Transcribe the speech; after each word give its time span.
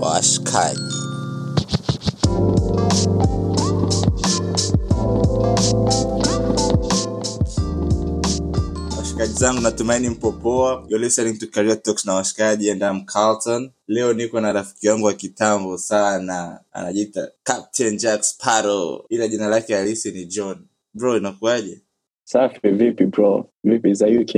washikaji. 0.00 0.94
Washikaji 8.98 9.32
zangu 9.32 9.60
natumaini 9.60 10.08
mpopoa. 10.08 10.72
You're 10.88 11.04
listening 11.04 11.38
to 11.38 11.46
Career 11.46 11.82
Talks 11.82 12.04
na 12.06 12.14
washikaji 12.14 12.70
and 12.70 12.82
I'm 12.82 13.04
Carlton. 13.04 13.70
Leo 13.88 14.12
niko 14.12 14.40
na 14.40 14.52
rafiki 14.52 14.86
yangu 14.86 15.06
wa 15.06 15.12
kitambo 15.12 15.78
sana, 15.78 16.60
anajiita 16.72 17.30
Captain 17.42 17.96
Jack 17.96 18.22
Sparrow, 18.22 19.04
ila 19.08 19.28
jina 19.28 19.48
lake 19.48 19.74
halisi 19.74 20.10
ni 20.10 20.24
John. 20.24 20.58
Bro, 20.94 21.16
inakuwaje? 21.16 21.80
Safi 22.24 22.68
vipi 22.68 23.06
bro? 23.06 23.50
Vipi 23.64 23.94
za 23.94 24.06
UK? 24.06 24.34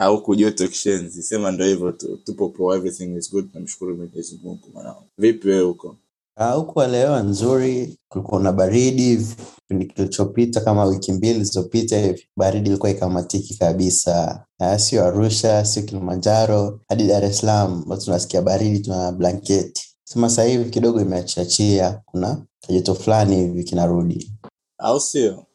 Au 0.00 0.22
kujoto 0.22 0.68
kishenzi 0.68 1.22
sema 1.22 1.50
ndo 1.50 1.64
hivyo 1.64 1.92
tu. 1.92 2.18
Tupo 2.24 2.48
poa. 2.48 2.76
Everything 2.76 3.16
is 3.16 3.32
good. 3.32 3.50
Namshukuru 3.54 3.96
mwenyezi 3.96 4.40
mungu 4.42 4.68
mwanao 4.74 5.04
vipi 5.18 5.48
wewe 5.48 5.62
huko? 5.64 5.96
Huku 6.54 6.80
leo 6.82 7.22
nzuri, 7.22 7.98
kulikuwa 8.08 8.40
na 8.42 8.52
baridi. 8.52 9.26
Kipindi 9.62 9.86
kilichopita 9.86 10.60
kama 10.60 10.84
wiki 10.84 11.12
mbili 11.12 11.32
zilizopita 11.34 11.98
hivi, 12.00 12.26
baridi 12.36 12.68
ilikuwa 12.70 12.90
ikamatiki 12.90 13.58
kabisa. 13.58 14.44
Sio 14.76 15.04
Arusha, 15.04 15.64
sio 15.64 15.82
Kilimanjaro, 15.82 16.80
hadi 16.88 17.06
Dar 17.06 17.24
es 17.24 17.38
Salaam 17.38 17.84
tunasikia 18.04 18.42
baridi, 18.42 18.78
tuna 18.80 19.12
blanketi. 19.12 19.96
Sema 20.04 20.28
sasa 20.30 20.44
hivi 20.44 20.70
kidogo 20.70 21.00
imeachiachia 21.00 22.00
kuna 22.06 22.46
kajoto 22.66 22.94
fulani 22.94 23.36
hivi 23.36 23.64
kinarudi. 23.64 24.32
au 24.78 25.00
sio 25.00 25.46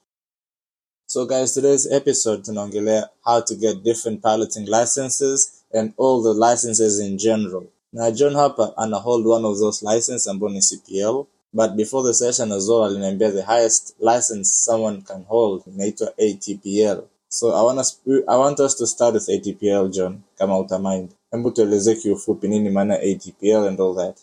so 1.15 1.25
guys 1.25 1.53
today's 1.53 1.87
episode 1.91 2.43
tunaongelea 2.43 3.09
how 3.23 3.41
to 3.41 3.55
get 3.55 3.83
different 3.83 4.21
piloting 4.21 4.65
licenses 4.67 5.63
and 5.73 5.93
all 5.97 6.21
the 6.23 6.33
licenses 6.49 6.99
in 6.99 7.17
general. 7.17 7.63
Na 7.93 8.11
john 8.11 8.33
hapa 8.35 8.77
ana 8.77 8.97
hold 8.97 9.25
one 9.27 9.47
of 9.47 9.57
those 9.59 9.85
license 9.85 10.29
ambayo 10.29 10.51
ni 10.51 10.61
cpl 10.61 11.25
but 11.53 11.71
before 11.71 12.03
the 12.07 12.13
session 12.13 12.51
as 12.51 12.69
aliniambia 12.69 13.31
the 13.31 13.41
highest 13.41 13.95
license 13.99 14.65
someone 14.65 15.01
can 15.01 15.23
hold 15.23 15.63
inaitwa 15.67 16.07
atpl 16.17 17.01
so 17.29 17.55
I 17.55 17.63
want, 17.63 17.79
us, 17.79 18.01
i 18.27 18.37
want 18.37 18.59
us 18.59 18.75
to 18.75 18.87
start 18.87 19.13
with 19.13 19.29
atpl 19.29 19.89
john 19.89 20.19
kama 20.37 20.59
utamind. 20.59 21.09
Hebu 21.31 21.51
tueleze 21.51 21.95
kiufupi 21.95 22.47
nini 22.47 22.69
maana 22.69 22.99
atpl 22.99 23.67
and 23.67 23.79
all 23.81 23.95
that. 23.95 24.17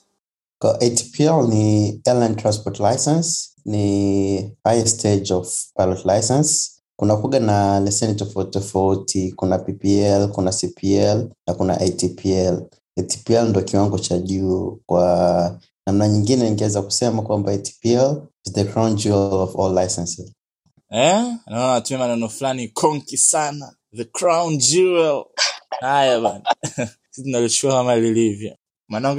ATPL 0.61 1.48
ni 1.48 2.00
Airline 2.06 2.34
Transport 2.34 2.81
License, 2.81 3.48
ni 3.64 4.56
highest 4.64 4.98
stage 4.98 5.34
of 5.34 5.48
pilot 5.77 6.05
license. 6.05 6.81
Kuna 6.96 7.16
kuga 7.16 7.40
na 7.40 7.80
leseni 7.80 8.14
tofauti 8.14 8.50
tofauti, 8.50 9.32
kuna 9.32 9.58
PPL, 9.58 10.28
kuna 10.28 10.52
CPL 10.52 11.28
na 11.46 11.54
kuna 11.54 11.80
ATPL. 11.80 12.62
ATPL 12.98 13.48
ndo 13.48 13.62
kiwango 13.62 13.98
cha 13.98 14.18
juu. 14.18 14.80
Kwa 14.86 15.60
namna 15.86 16.08
nyingine, 16.08 16.44
ningeweza 16.44 16.82
kusema 16.82 17.22
kwamba 17.22 17.52
ATPL 17.52 18.22
is 18.46 18.52
the 18.52 18.64
crown 18.64 18.96
jewel 18.96 19.34
of 19.34 19.56
all 19.60 19.74
licenses. 19.84 20.32
eh 20.90 21.24
naona 21.46 21.74
natumia 21.74 21.98
maneno 21.98 22.28
fulani 22.28 22.68
konki 22.68 23.18
sana 23.18 23.76
the 23.96 24.04
crown 24.04 24.58
jewel 24.58 25.24
haya 25.80 26.20
bana 26.20 26.44
sisi 27.10 27.22
tunalichukua 27.24 27.72
kama 27.76 27.96
lilivyo 27.96 28.56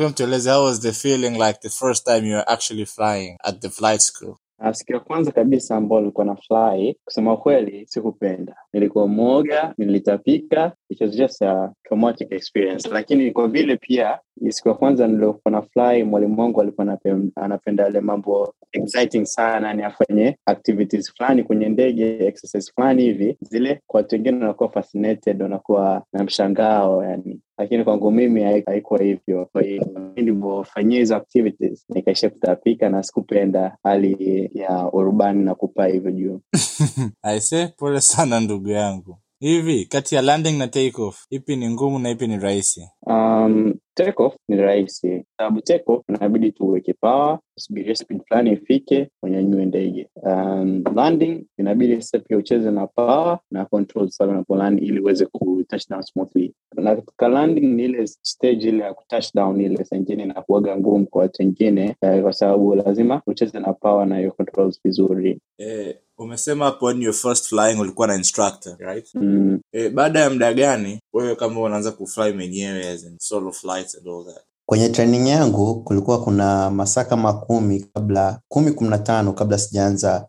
mtueleze 0.09 0.51
how 0.51 0.65
was 0.65 0.79
the 0.81 0.93
feeling 0.93 1.29
like 1.31 1.59
the 1.61 1.69
first 1.69 2.05
time 2.05 2.27
you 2.29 2.35
were 2.35 2.45
actually 2.47 2.85
flying 2.85 3.37
at 3.43 3.59
the 3.61 3.69
flight 3.69 4.01
school 4.01 4.37
siku 4.71 4.93
ya 4.93 4.99
kwanza 4.99 5.31
kabisa 5.31 5.75
ambao 5.75 5.99
nilikuwa 5.99 6.25
na 6.25 6.35
fly, 6.35 6.95
kusema 7.05 7.37
kweli 7.37 7.87
sikupenda. 7.87 8.55
Nilikuwa 8.73 9.07
mwoga, 9.07 9.73
nilitapika, 9.77 10.71
it 10.93 11.01
was 11.01 11.15
just 11.17 11.41
a 11.41 11.71
traumatic 11.87 12.31
experience. 12.31 12.89
Lakini 12.89 13.31
kwa 13.31 13.47
vile 13.47 13.77
pia 13.77 14.19
siku 14.49 14.67
ya 14.69 14.73
kwanza 14.75 15.07
niliokuwa 15.07 15.51
na 15.51 15.61
fly, 15.61 16.03
mwalimu 16.03 16.41
wangu 16.41 16.61
alikuwa 16.61 16.97
anapenda 17.35 17.83
yale 17.83 17.99
mambo 18.01 18.53
exciting 18.71 19.25
sana, 19.25 19.73
ni 19.73 19.83
afanye 19.83 20.37
activities 20.45 21.13
fulani 21.17 21.43
kwenye 21.43 21.69
ndege, 21.69 22.17
exercise 22.25 22.71
fulani 22.75 23.03
hivi, 23.03 23.37
zile 23.41 23.81
kwa 23.87 23.97
watu 23.97 24.15
wengine 24.15 24.37
wanakuwa 24.37 24.69
fascinated, 24.69 25.41
wanakuwa 25.41 26.03
na 26.13 26.23
mshangao 26.23 27.03
yani. 27.03 27.39
Lakini 27.57 27.83
kwangu 27.83 28.11
mimi 28.11 28.43
hai- 28.43 28.63
haikuwa 28.65 29.01
hivyo. 29.03 29.45
Kwa 29.51 29.61
hiyo 29.61 29.85
nilivyofanyia 30.15 30.99
hizo 30.99 31.15
activities 31.15 31.85
nikaisha 31.89 32.29
kutapika 32.29 32.89
na 32.89 33.03
sikupenda 33.03 33.77
hali 33.83 34.49
ya 34.53 34.89
urubani 34.93 35.43
na 35.45 35.55
kupaa 35.55 35.85
hivyo 35.87 36.11
juu. 36.11 36.41
Aise 37.23 37.67
pole 37.67 38.01
sana 38.01 38.39
ndugu 38.39 38.69
yangu 38.69 39.17
hivi 39.43 39.85
kati 39.85 40.15
ya 40.15 40.21
landing 40.21 40.57
na 40.57 40.67
take 40.67 41.01
off 41.01 41.25
ipi 41.29 41.55
ni 41.55 41.69
ngumu 41.69 41.99
na 41.99 42.09
ipi 42.09 42.27
ni 42.27 42.37
rahisi? 42.37 42.87
Um, 43.01 43.73
take 43.93 44.23
off 44.23 44.35
ni 44.47 44.55
rahisi. 44.57 45.23
Sababu 45.37 45.61
take 45.61 45.83
off 45.87 46.03
inabidi 46.09 46.51
tuweke 46.51 46.93
power 46.93 47.39
subiria 47.59 47.95
speed 47.95 48.21
fulani 48.27 48.51
ifike 48.51 49.09
unyanyue 49.23 49.65
ndege. 49.65 50.09
Um, 50.23 50.83
landing 50.95 51.45
inabidi 51.57 52.01
sasa 52.01 52.19
pia 52.19 52.37
ucheze 52.37 52.71
na 52.71 52.87
pawa 52.87 53.39
na 53.51 53.65
control 53.65 54.09
sasa 54.09 54.31
unapoland 54.31 54.83
ili 54.83 54.99
uweze 54.99 55.25
ku 55.25 55.63
touchdown 55.67 56.01
smoothly. 56.01 56.53
Na 56.75 56.95
katika 56.95 57.27
landing 57.27 57.67
ni 57.75 57.83
ile 57.83 58.07
stage 58.07 58.69
ile 58.69 58.83
ya 58.83 58.93
kutouchdown 58.93 59.61
ile 59.61 59.83
saa 59.85 59.95
ingine 59.97 60.23
inakuaga 60.23 60.77
ngumu 60.77 61.05
kwa 61.07 61.21
watu 61.21 61.41
wengine 61.41 61.95
eh, 62.01 62.21
kwa 62.21 62.33
sababu 62.33 62.75
lazima 62.75 63.21
ucheze 63.27 63.59
na 63.59 63.73
pawa 63.73 64.05
na 64.05 64.17
hiyo 64.17 64.31
controls 64.31 64.79
vizuri. 64.83 65.39
Eh, 65.57 65.95
umesema 66.17 66.65
hapo 66.65 66.85
when 66.85 67.01
you 67.01 67.13
first 67.13 67.47
flying 67.47 67.79
ulikuwa 67.79 68.07
na 68.07 68.15
instructor 68.15 68.75
right? 68.79 69.15
Mm, 69.15 69.59
e, 69.71 69.89
baada 69.89 70.19
ya 70.19 70.29
muda 70.29 70.53
gani 70.53 70.99
wewe 71.13 71.35
kama 71.35 71.61
unaanza 71.61 71.91
kufly 71.91 72.33
mwenyewe 72.33 72.89
as 72.89 73.03
in 73.03 73.15
solo 73.19 73.51
flights 73.51 73.95
and 73.95 74.07
all 74.07 74.25
that? 74.25 74.43
Kwenye 74.65 74.89
training 74.89 75.27
yangu 75.27 75.83
kulikuwa 75.83 76.23
kuna 76.23 76.69
masaa 76.69 77.03
kama 77.03 77.33
kumi 77.33 77.79
kabla 77.93 78.39
kumi 78.47 78.71
kumi 78.71 78.89
na 78.89 78.97
tano 78.97 79.33
kabla 79.33 79.57
sijaanza 79.57 80.27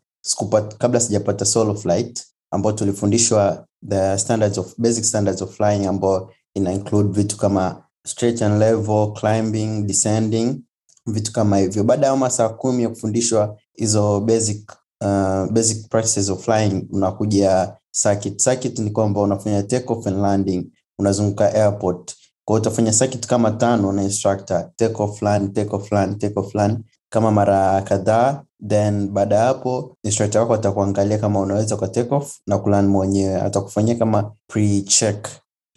kabla 0.78 1.00
sijapata 1.00 1.44
solo 1.44 1.74
flight 1.74 2.24
ambao 2.50 2.72
tulifundishwa 2.72 3.66
the 3.88 4.18
standards 4.18 4.58
of 4.58 4.74
basic 4.78 5.04
standards 5.04 5.42
of 5.42 5.56
flying 5.56 5.86
ambao 5.86 6.32
ina 6.54 6.72
include 6.72 7.12
vitu 7.22 7.36
kama 7.36 7.84
stretch 8.06 8.42
and 8.42 8.58
level 8.60 9.12
climbing 9.12 9.82
descending 9.86 10.60
vitu 11.06 11.32
kama 11.32 11.58
hivyo. 11.58 11.84
Baada 11.84 12.06
ya 12.06 12.16
masaa 12.16 12.48
kumi 12.48 12.82
ya 12.82 12.88
kufundishwa 12.88 13.58
hizo 13.74 14.20
basic 14.20 14.72
uh, 15.04 15.52
basic 15.52 15.88
practices 15.88 16.30
of 16.30 16.44
flying 16.44 16.86
unakuja 16.92 17.76
circuit. 18.02 18.42
Circuit 18.42 18.78
ni 18.78 18.90
kwamba 18.90 19.20
unafanya 19.20 19.62
take 19.62 19.92
off 19.92 20.06
and 20.06 20.18
landing 20.20 20.66
unazunguka 20.98 21.54
airport. 21.54 22.14
Kwa 22.44 22.56
utafanya 22.56 22.92
circuit 22.92 23.26
kama 23.26 23.50
tano 23.50 23.92
na 23.92 24.02
instructor 24.02 24.70
take 24.76 25.02
off 25.02 25.22
land, 25.22 25.54
take 25.54 25.76
off 25.76 25.92
land, 25.92 26.18
take 26.20 26.40
off 26.40 26.54
land. 26.54 26.78
Kama 27.08 27.30
mara 27.30 27.82
kadhaa 27.82 28.42
then 28.68 29.08
baada 29.08 29.36
ya 29.36 29.44
hapo 29.44 29.96
instructor 30.04 30.40
wako 30.40 30.54
atakuangalia 30.54 31.18
kama 31.18 31.40
unaweza 31.40 31.76
kwa 31.76 31.88
take 31.88 32.14
off 32.14 32.38
na 32.46 32.58
kuland 32.58 32.88
mwenyewe. 32.88 33.40
Atakufanyia 33.40 33.94
kama 33.94 34.32
pre-check. 34.46 35.28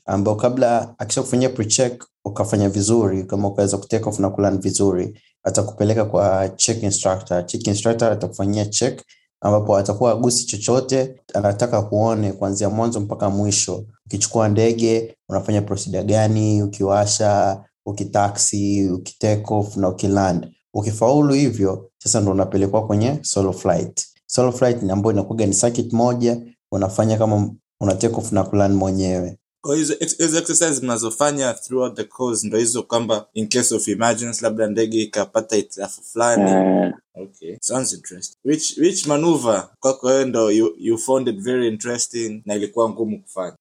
Ambao 0.06 0.36
kabla 0.36 0.96
akishakufanyia 0.98 1.50
pre-check 1.50 2.04
ukafanya 2.26 2.70
vizuri 2.70 3.24
kama 3.24 3.48
ukaweza 3.48 3.78
kutake 3.78 4.10
off 4.10 4.20
na 4.20 4.30
kuland 4.30 4.62
vizuri 4.62 5.22
atakupeleka 5.48 6.06
kwa 6.06 6.50
check 6.50 6.84
instructor. 6.84 7.46
Check 7.46 7.68
instructor 7.68 8.12
atakufanyia 8.12 8.66
check 8.66 9.02
ambapo 9.42 9.78
atakuwa 9.78 10.12
agusi 10.12 10.46
chochote 10.46 11.16
anataka 11.34 11.82
kuone 11.82 12.32
kuanzia 12.34 12.70
mwanzo 12.70 13.00
mpaka 13.00 13.30
mwisho. 13.30 13.84
Ukichukua 14.06 14.48
ndege 14.50 15.16
unafanya 15.30 15.62
procedure 15.62 16.04
gani 16.04 16.64
ukiwasha 16.64 17.64
ukitaxi 17.86 18.90
ukitake 18.90 19.44
off 19.54 19.78
na 19.78 19.90
ukiland. 19.90 20.48
Ukifaulu 20.74 21.34
hivyo 21.34 21.90
sasa 21.98 22.22
ndo 22.22 22.32
unapelekwa 22.32 22.88
kwenye 22.88 23.20
solo 23.22 23.54
flight. 23.54 24.06
Solo 24.26 24.52
flight 24.52 24.84
ambayo 24.92 25.14
inakuga 25.14 25.46
ni 25.46 25.56
circuit 25.56 25.94
moja 25.94 26.42
unafanya 26.72 27.18
kama 27.18 27.50
una 27.82 27.96
take 27.96 28.16
off 28.16 28.32
na 28.32 28.44
kuland 28.44 28.76
mwenyewe 28.76 29.38
hizo 29.76 29.94
ex- 29.94 30.18
hizo 30.26 30.38
exercise 30.38 30.82
mnazofanya 30.82 31.54
throughout 31.54 31.96
the 31.96 32.04
course 32.04 32.44
ndo 32.44 32.58
hizo 32.58 32.84
kwamba 32.84 33.26
in 33.34 33.48
case 33.48 33.76
of 33.76 33.88
emergency 33.88 34.44
labda 34.44 34.68
ndege 34.68 35.02
ikapata 35.02 35.56
hitilafu 35.56 36.02
fulani. 36.04 36.52
Uh, 37.16 37.24
okay. 37.24 37.58
Sounds 37.62 37.94
interesting. 37.94 38.38
Which 38.46 38.78
which 38.78 39.06
maneuver 39.08 39.70
kwako 39.80 40.08
wewe 40.08 40.26
ndo 40.26 40.52
you, 40.52 40.74
you 40.78 40.98
found 40.98 41.28
it 41.28 41.40
very 41.40 41.68
interesting 41.68 42.42
na 42.46 42.56
ilikuwa 42.56 42.90
ngumu 42.90 43.22
kufanya? 43.22 43.56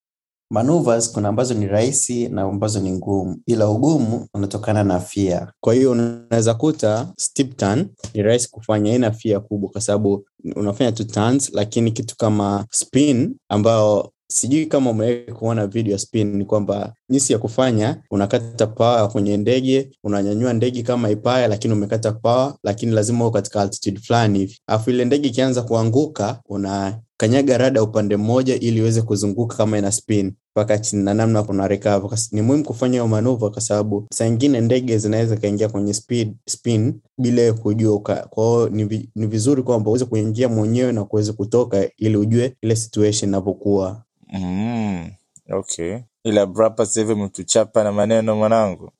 Maneuvers 0.50 1.12
kuna 1.12 1.28
ambazo 1.28 1.54
ni 1.54 1.66
rahisi 1.66 2.28
na 2.28 2.42
ambazo 2.42 2.80
ni 2.80 2.92
ngumu 2.92 3.38
ila 3.46 3.68
ugumu 3.68 4.26
unatokana 4.34 4.84
na 4.84 5.00
fia 5.00 5.52
kwa 5.60 5.74
hiyo 5.74 5.90
unaweza 5.90 6.54
kuta 6.54 7.12
steep 7.18 7.56
turn 7.56 7.88
ni 8.14 8.22
rahisi 8.22 8.50
kufanya 8.50 8.94
ina 8.94 9.12
fia 9.12 9.40
kubwa 9.40 9.70
kwa 9.70 9.80
sababu 9.80 10.26
unafanya 10.56 10.92
tu 10.92 11.04
turns 11.04 11.50
lakini 11.52 11.92
kitu 11.92 12.16
kama 12.16 12.66
spin 12.70 13.36
ambao 13.48 14.12
sijui 14.28 14.66
kama 14.66 14.90
umewahi 14.90 15.32
kuona 15.32 15.66
video 15.66 15.92
ya 15.92 15.98
spin 15.98 16.44
kwamba 16.44 16.94
jinsi 17.08 17.32
ya 17.32 17.38
kufanya 17.38 18.02
unakata 18.10 18.66
pawa 18.66 19.08
kwenye 19.08 19.36
ndege 19.36 19.90
unanyanyua 20.04 20.52
ndege 20.52 20.82
kama 20.82 21.10
ipaya 21.10 21.48
lakini 21.48 21.74
umekata 21.74 22.12
pawa 22.12 22.58
lakini 22.62 22.92
lazima 22.92 23.26
uko 23.26 23.30
katika 23.34 23.60
altitude 23.60 24.00
fulani 24.00 24.38
hivi 24.38 24.58
alafu 24.66 24.90
ile 24.90 25.04
ndege 25.04 25.28
ikianza 25.28 25.62
kuanguka 25.62 26.40
una 26.48 26.98
kukanyaga 27.12 27.58
rada 27.58 27.82
upande 27.82 28.16
mmoja 28.16 28.54
ili 28.54 28.78
iweze 28.78 29.02
kuzunguka 29.02 29.56
kama 29.56 29.78
ina 29.78 29.92
spin 29.92 30.32
mpaka 30.56 30.78
chini 30.78 31.02
na 31.04 31.14
namna 31.14 31.42
kuna 31.42 31.68
recover. 31.68 32.18
Ni 32.32 32.42
muhimu 32.42 32.64
kufanya 32.64 32.92
hiyo 32.92 33.08
manuva 33.08 33.50
kwa 33.50 33.60
sababu 33.60 34.06
saa 34.12 34.26
ingine 34.26 34.60
ndege 34.60 34.98
zinaweza 34.98 35.36
kaingia 35.36 35.68
kwenye 35.68 35.94
speed, 35.94 36.34
spin 36.48 36.94
bila 37.18 37.52
kujua. 37.52 38.00
Kwa 38.30 38.68
ni, 38.72 39.10
ni 39.14 39.26
vizuri 39.26 39.62
kwamba 39.62 39.90
uweze 39.90 40.04
kuingia 40.04 40.48
mwenyewe 40.48 40.92
na 40.92 41.04
kuweze 41.04 41.32
kutoka 41.32 41.88
ili 41.96 42.16
ujue 42.16 42.56
ile 42.62 42.76
situation 42.76 43.28
inavyokuwa. 43.30 44.02
Mm, 44.36 45.10
okay. 45.50 45.98
Ila 46.24 46.46
brapa 46.46 46.86
sasa 46.86 47.00
hivi 47.00 47.14
mtuchapa 47.14 47.84
na 47.84 47.92
maneno 47.92 48.36
mwanangu. 48.36 48.92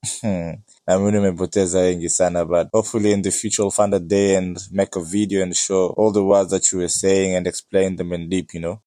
na 0.87 0.99
mimi 0.99 1.13
nimepoteza 1.13 1.79
wengi 1.81 2.09
sana 2.11 2.45
but 2.45 2.71
hopefully 2.73 3.13
in 3.13 3.23
the 3.23 3.31
future 3.31 3.63
we'll 3.63 3.71
find 3.73 3.95
a 3.95 3.99
day 3.99 4.37
and 4.37 4.61
make 4.71 4.99
a 4.99 5.03
video 5.03 5.43
and 5.43 5.55
show 5.55 5.95
all 5.99 6.13
the 6.13 6.21
words 6.21 6.51
that 6.51 6.73
you 6.73 6.79
were 6.79 6.89
saying 6.89 7.37
and 7.37 7.47
explain 7.47 7.97
them 7.97 8.13
in 8.13 8.29
deep, 8.29 8.55
you 8.55 8.61
know. 8.61 8.79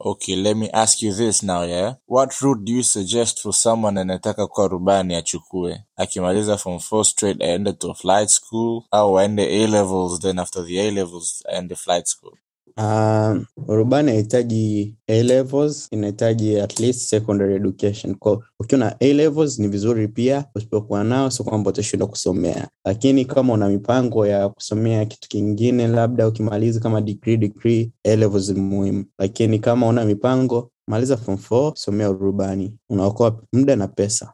Okay, 0.00 0.34
let 0.36 0.56
me 0.56 0.68
ask 0.72 1.02
you 1.02 1.12
this 1.14 1.42
now, 1.42 1.62
yeah? 1.62 1.94
What 2.06 2.40
route 2.42 2.64
do 2.64 2.72
you 2.72 2.82
suggest 2.82 3.40
for 3.42 3.52
someone 3.54 4.00
anataka 4.00 4.46
kuwa 4.46 4.68
rubani 4.68 5.14
achukue? 5.14 5.80
Akimaliza 5.96 6.56
from 6.58 6.76
4 6.76 7.04
straight 7.04 7.42
aende 7.42 7.72
to 7.72 7.94
flight 7.94 8.28
school 8.28 8.82
au 8.90 9.18
aende 9.18 9.42
A 9.42 9.66
levels 9.66 10.20
then 10.20 10.38
after 10.38 10.66
the 10.66 10.80
A 10.80 10.90
levels 10.90 11.44
aende 11.48 11.74
flight 11.76 12.06
school? 12.06 12.32
Uh, 12.76 13.36
urubani 13.68 14.10
inahitaji 14.10 14.94
A 15.08 15.22
levels, 15.22 15.88
inahitaji 15.90 16.60
at 16.60 16.80
least 16.80 17.00
secondary 17.08 17.54
education. 17.54 18.14
Kwa 18.14 18.42
ukiwa 18.60 18.78
na 18.78 18.96
A 19.00 19.12
levels 19.12 19.58
ni 19.58 19.68
vizuri 19.68 20.08
pia, 20.08 20.44
usipokuwa 20.54 21.04
nao 21.04 21.30
sio 21.30 21.44
kwamba 21.44 21.70
utashindwa 21.70 22.08
kusomea, 22.08 22.68
lakini 22.84 23.24
kama 23.24 23.52
una 23.52 23.68
mipango 23.68 24.26
ya 24.26 24.48
kusomea 24.48 25.04
kitu 25.04 25.28
kingine, 25.28 25.88
labda 25.88 26.28
ukimaliza 26.28 26.80
kama 26.80 27.00
degree 27.00 27.36
degree, 27.36 27.92
A 28.04 28.16
levels 28.16 28.48
ni 28.48 28.60
muhimu, 28.60 29.04
lakini 29.18 29.58
kama 29.58 29.86
una 29.86 30.04
mipango, 30.04 30.70
maliza 30.88 31.16
form 31.16 31.38
4, 31.50 31.72
somea 31.76 32.10
urubani, 32.10 32.76
unaokoa 32.90 33.40
muda 33.52 33.76
na 33.76 33.88
pesa. 33.88 34.32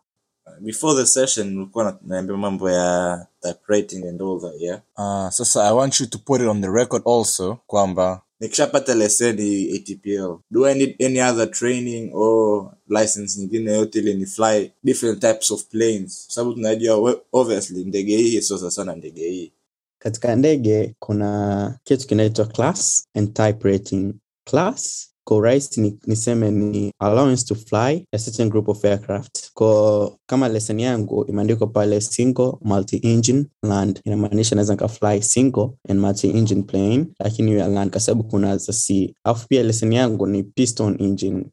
before 0.62 0.94
the 1.02 1.06
session 1.06 1.56
ulikuwa 1.58 1.98
naambia 2.06 2.36
mambo 2.36 2.70
ya 2.70 3.26
typewriting 3.42 4.04
and 4.08 4.22
all 4.22 4.40
that 4.40 4.60
yeah 4.60 4.80
uh, 4.98 5.28
sasa 5.30 5.64
i 5.68 5.74
want 5.74 6.00
you 6.00 6.06
to 6.06 6.18
put 6.18 6.40
it 6.40 6.46
on 6.46 6.60
the 6.60 6.68
record 6.68 7.02
also 7.08 7.58
kwamba 7.66 8.22
nikishapata 8.40 8.94
leseni 8.94 9.72
atpl 9.76 10.36
do 10.50 10.66
i 10.66 10.74
need 10.74 11.02
any 11.04 11.20
other 11.20 11.50
training 11.50 12.10
or 12.14 12.70
license 12.88 13.40
nyingine 13.40 13.72
yote 13.72 13.98
ile 13.98 14.14
ni 14.14 14.26
fly 14.26 14.70
different 14.84 15.20
types 15.20 15.50
of 15.50 15.64
planes? 15.64 16.24
Kwa 16.26 16.34
sababu 16.34 16.52
tunajua 16.54 17.20
obviously 17.32 17.84
ndege 17.84 18.16
hii 18.16 18.40
sio 18.42 18.58
sasa 18.58 18.96
ndege 18.96 19.28
hii. 19.30 19.52
Katika 19.98 20.36
ndege 20.36 20.94
kuna 20.98 21.78
kitu 21.84 22.06
kinaitwa 22.06 22.46
class 22.46 23.06
and 23.14 23.34
type 23.34 23.68
rating. 23.68 24.14
Class 24.44 25.10
kwa 25.30 25.36
urahisi 25.38 25.80
ni, 25.80 25.98
niseme 26.06 26.50
ni 26.50 26.92
allowance 26.98 27.44
to 27.44 27.54
fly 27.54 28.04
a 28.12 28.18
certain 28.18 28.48
group 28.48 28.68
of 28.68 28.84
aircraft. 28.84 29.50
Kwa 29.54 30.12
kama 30.26 30.48
lesson 30.48 30.80
yangu 30.80 31.24
imeandikwa 31.28 31.66
pale 31.66 32.00
single 32.00 32.52
multi-engine 32.60 33.44
land, 33.62 34.00
inamaanisha 34.04 34.54
naweza 34.56 34.72
nikafly 34.74 35.22
single 35.22 35.68
and 35.88 36.00
multi-engine 36.00 36.62
plane, 36.62 37.06
lakini 37.20 37.50
iwe 37.50 37.66
land 37.68 37.90
kwa 37.90 38.00
sababu 38.00 38.24
kuna 38.24 38.56
za 38.56 38.72
sea. 38.72 39.08
Alafu 39.24 39.48
pia 39.48 39.62
lesson 39.62 39.92
yangu 39.92 40.26
ni 40.26 40.42
piston 40.42 40.96
engine 41.00 41.44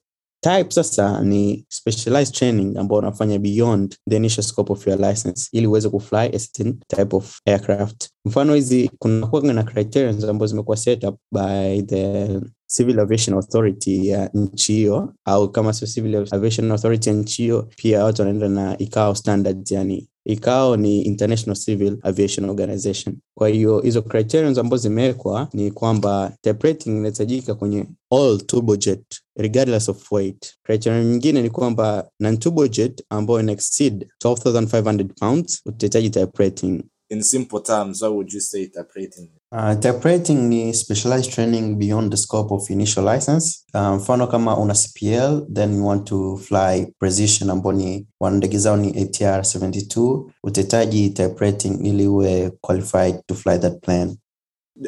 type 0.47 0.71
sasa 0.71 1.21
ni 1.23 1.65
specialized 1.69 2.33
training 2.33 2.77
ambao 2.77 2.97
unafanya 2.97 3.39
beyond 3.39 3.95
the 4.09 4.15
initial 4.15 4.43
scope 4.43 4.73
of 4.73 4.87
your 4.87 4.99
license 4.99 5.49
ili 5.51 5.67
uweze 5.67 5.89
kufly 5.89 6.17
a 6.17 6.39
certain 6.39 6.79
type 6.87 7.15
of 7.15 7.39
aircraft. 7.45 8.09
Mfano 8.25 8.53
hizi 8.55 8.91
kunakuwa 8.99 9.41
na 9.53 9.63
criterions 9.63 10.23
ambazo 10.23 10.49
zimekuwa 10.49 10.77
set 10.77 11.03
up 11.03 11.15
by 11.31 11.81
the 11.81 12.39
civil 12.67 12.99
aviation 12.99 13.37
authority 13.37 14.07
ya 14.07 14.29
nchi 14.33 14.73
hiyo 14.73 15.13
au 15.25 15.51
kama 15.51 15.73
sio 15.73 15.87
civil 15.87 16.15
aviation 16.31 16.71
authority 16.71 17.09
ya 17.09 17.15
nchi 17.15 17.41
hiyo 17.41 17.67
pia 17.77 18.03
watu 18.03 18.21
wanaenda 18.21 18.49
na 18.49 18.77
ICAO 18.77 19.15
standards 19.15 19.71
yani 19.71 20.09
ICAO 20.27 20.77
ni 20.77 21.01
International 21.01 21.55
Civil 21.57 21.97
Aviation 22.01 22.49
Organization. 22.49 23.15
Kwa 23.37 23.49
hiyo 23.49 23.79
hizo 23.79 24.01
criterions 24.01 24.57
ambazo 24.57 24.81
zimewekwa 24.83 25.47
ni 25.53 25.71
kwamba 25.71 26.33
type 26.41 26.67
rating 26.67 26.89
inahitajika 26.97 27.55
kwenye 27.55 27.85
all 28.11 28.37
turbojet 28.45 29.03
regardless 29.35 29.89
of 29.89 30.11
weight. 30.11 30.53
Criterion 30.63 31.05
nyingine 31.05 31.41
ni 31.41 31.49
kwamba 31.49 32.09
non 32.19 32.37
turbojet 32.37 33.03
ambayo 33.09 33.39
ina 33.39 33.51
exceed 33.51 34.07
12500 34.25 35.05
pounds 35.19 35.61
utahitaji 35.65 36.09
type 36.09 36.31
rating. 36.43 36.83
In 37.09 37.23
simple 37.23 37.59
terms 37.61 38.01
how 38.01 38.11
would 38.11 38.33
you 38.33 38.41
say 38.41 38.63
interpreting? 38.63 39.29
Uh, 39.51 39.75
type 39.79 40.05
rating 40.05 40.49
ni 40.49 40.73
specialized 40.73 41.31
training 41.31 41.75
beyond 41.79 42.11
the 42.11 42.17
scope 42.17 42.51
of 42.53 42.69
initial 42.69 43.03
license. 43.05 43.63
Uh, 43.73 43.81
mfano 43.95 44.27
kama 44.27 44.57
una 44.57 44.73
CPL 44.73 45.53
then 45.53 45.75
you 45.75 45.85
want 45.87 46.05
to 46.07 46.37
fly 46.37 46.85
precision 46.99 47.49
ambao 47.49 47.73
ni 47.73 48.07
wana 48.19 48.37
ndege 48.37 48.57
zao 48.57 48.77
ni 48.77 48.87
ATR 49.01 49.39
72 49.39 50.31
utahitaji 50.43 51.09
type 51.09 51.35
rating 51.39 51.85
ili 51.85 52.07
uwe 52.07 52.49
qualified 52.61 53.21
to 53.25 53.35
fly 53.35 53.59
that 53.59 53.79
plane. 53.81 54.17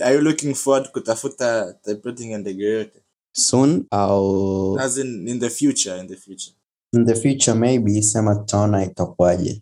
are 0.03 0.15
you 0.15 0.21
looking 0.21 0.53
forward 0.55 0.91
kutafuta 0.91 1.73
typewriting 1.73 2.31
ya 2.31 2.37
ndege 2.37 2.63
yoyote 2.63 2.99
Soon 3.31 3.85
au 3.91 4.79
as 4.79 4.97
in 4.97 5.27
in 5.27 5.39
the 5.39 5.49
future 5.49 5.99
in 5.99 6.07
the 6.07 6.15
future 6.15 6.53
in 6.93 7.05
the 7.05 7.15
future 7.15 7.53
maybe 7.57 8.01
sema 8.01 8.35
tutaona 8.35 8.83
itakuwaje. 8.85 9.61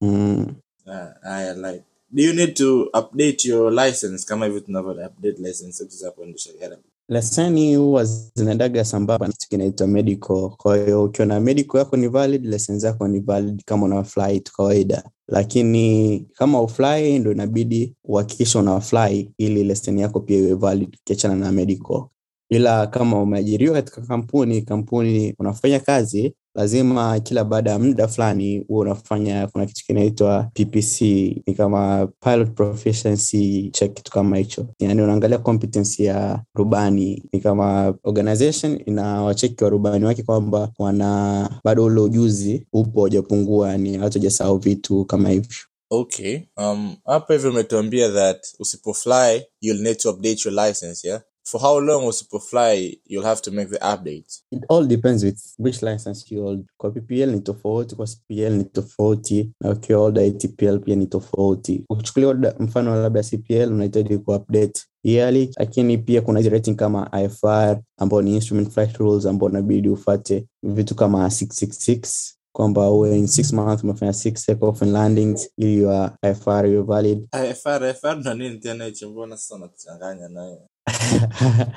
Mm. 0.00 0.46
Ah, 0.86 1.14
haya 1.22 1.54
like 1.54 1.84
do 2.10 2.22
you 2.22 2.32
need 2.32 2.54
to 2.54 2.90
update 2.92 3.48
your 3.48 3.72
license 3.72 4.26
kama 4.26 4.60
tunavyo 4.60 4.90
update 4.92 5.38
license 5.38 5.84
za 5.84 6.10
kuendesha 6.10 6.50
gari 6.60 6.76
leseni 7.08 7.76
huwa 7.76 8.04
zinaendaga 8.34 8.84
sambamba 8.84 9.26
kitu 9.28 9.48
kinaitwa 9.48 9.86
medical. 9.86 10.50
Kwa 10.56 11.02
ukiwa 11.04 11.26
na 11.26 11.40
medical 11.40 11.78
yako 11.78 11.96
ni 11.96 12.08
valid, 12.08 12.44
leseni 12.46 12.82
yako 12.84 13.08
ni 13.08 13.20
valid 13.20 13.62
kama 13.64 13.86
una 13.86 14.04
fly 14.04 14.40
kawaida, 14.40 15.10
lakini 15.28 16.20
kama 16.34 16.62
ufly 16.62 17.18
ndo 17.18 17.32
inabidi 17.32 17.94
uhakikisha 18.04 18.58
una 18.58 18.80
fly 18.80 19.30
ili 19.38 19.64
leseni 19.64 20.00
yako 20.00 20.20
pia 20.20 20.38
iwe 20.38 20.54
valid 20.54 20.96
ukiachana 21.00 21.34
na 21.34 21.52
medical. 21.52 22.04
Ila 22.50 22.86
kama 22.86 23.22
umeajiriwa 23.22 23.74
katika 23.74 24.00
kampuni, 24.00 24.62
kampuni 24.62 25.34
unafanya 25.38 25.80
kazi, 25.80 26.34
lazima 26.58 27.20
kila 27.20 27.44
baada 27.44 27.70
ya 27.70 27.78
muda 27.78 28.08
fulani 28.08 28.58
huwa 28.68 28.80
unafanya, 28.80 29.46
kuna 29.46 29.66
kitu 29.66 29.84
kinaitwa 29.86 30.50
PPC, 30.54 31.00
ni 31.46 31.54
kama 31.56 32.06
pilot 32.20 32.50
proficiency 32.54 33.70
check, 33.72 33.94
kitu 33.94 34.12
kama 34.12 34.36
hicho, 34.36 34.66
yani 34.78 35.02
unaangalia 35.02 35.38
competency 35.38 36.04
ya 36.04 36.42
rubani. 36.54 37.24
Ni 37.32 37.40
kama 37.40 37.94
organization 38.04 38.80
inawacheki 38.86 39.64
warubani 39.64 40.04
wake 40.04 40.22
kwamba 40.22 40.72
wana 40.78 41.60
bado 41.64 41.84
ule 41.84 42.00
ujuzi 42.00 42.66
upo, 42.72 43.00
wajapungua 43.00 43.68
yani 43.68 43.98
watu 43.98 44.18
wajasahau 44.18 44.58
vitu 44.58 45.04
kama 45.04 45.28
hivyo. 45.28 45.56
okay 45.90 46.38
um 46.56 46.96
hapa 47.04 47.34
hivyo 47.34 47.50
umetuambia 47.50 48.08
that 48.12 48.46
usipofly 48.58 49.42
you'll 49.60 49.82
need 49.82 49.96
to 49.96 50.10
update 50.10 50.48
your 50.48 50.66
license 50.66 51.08
yeah 51.08 51.20
for 51.50 51.60
how 51.60 51.78
long 51.80 52.04
usipofly 52.06 53.00
you'll 53.06 53.24
have 53.26 53.40
to 53.42 53.50
make 53.50 53.70
the 53.70 53.78
update 53.78 54.42
It 54.50 54.62
all 54.68 54.86
depends 54.86 55.24
with 55.24 55.38
which 55.58 55.82
license 55.82 56.34
you 56.34 56.42
hold. 56.42 56.64
Kwa 56.76 56.90
PPL 56.90 57.30
ni 57.30 57.40
tofauti, 57.40 57.96
kwa 57.96 58.06
CPL 58.06 58.50
ni 58.52 58.64
tofauti, 58.64 59.50
na 59.60 59.70
ukiwa 59.70 59.98
holder 60.00 60.24
ATPL 60.24 60.78
pia 60.78 60.96
ni 60.96 61.06
tofauti. 61.06 61.84
Ukichukulia 61.90 62.28
labda 62.28 62.54
mfano 62.58 63.02
labda 63.02 63.22
CPL 63.22 63.72
unahitaji 63.72 64.18
ku 64.18 64.32
update 64.32 64.80
yearly, 65.04 65.50
lakini 65.56 65.98
pia 65.98 66.22
kuna 66.22 66.38
hizi 66.38 66.50
rating 66.50 66.76
kama 66.76 67.10
IFR 67.24 67.80
ambao 67.98 68.22
ni 68.22 68.34
instrument 68.34 68.70
flight 68.70 68.96
rules 68.96 69.26
ambao 69.26 69.48
inabidi 69.50 69.88
ufate 69.88 70.46
vitu 70.62 70.94
kama 70.94 71.26
666 71.26 72.32
kwamba 72.52 72.90
uwe 72.90 73.18
in 73.18 73.26
six 73.26 73.52
months 73.52 73.84
umefanya 73.84 74.12
six 74.12 74.46
takeoff 74.46 74.82
and 74.82 74.92
landings 74.92 75.50
ili 75.56 75.76
your 75.82 76.10
IFR 76.30 76.66
iwe 76.66 76.82
valid. 76.82 77.28
IFR 77.50 77.90
IFR 77.90 78.20
na 78.24 78.34
nini 78.34 78.58
tena 78.58 78.84
hicho 78.84 79.10
mbona 79.10 79.36
sasa 79.36 79.54
unachanganya 79.54 80.28
nayo 80.28 80.60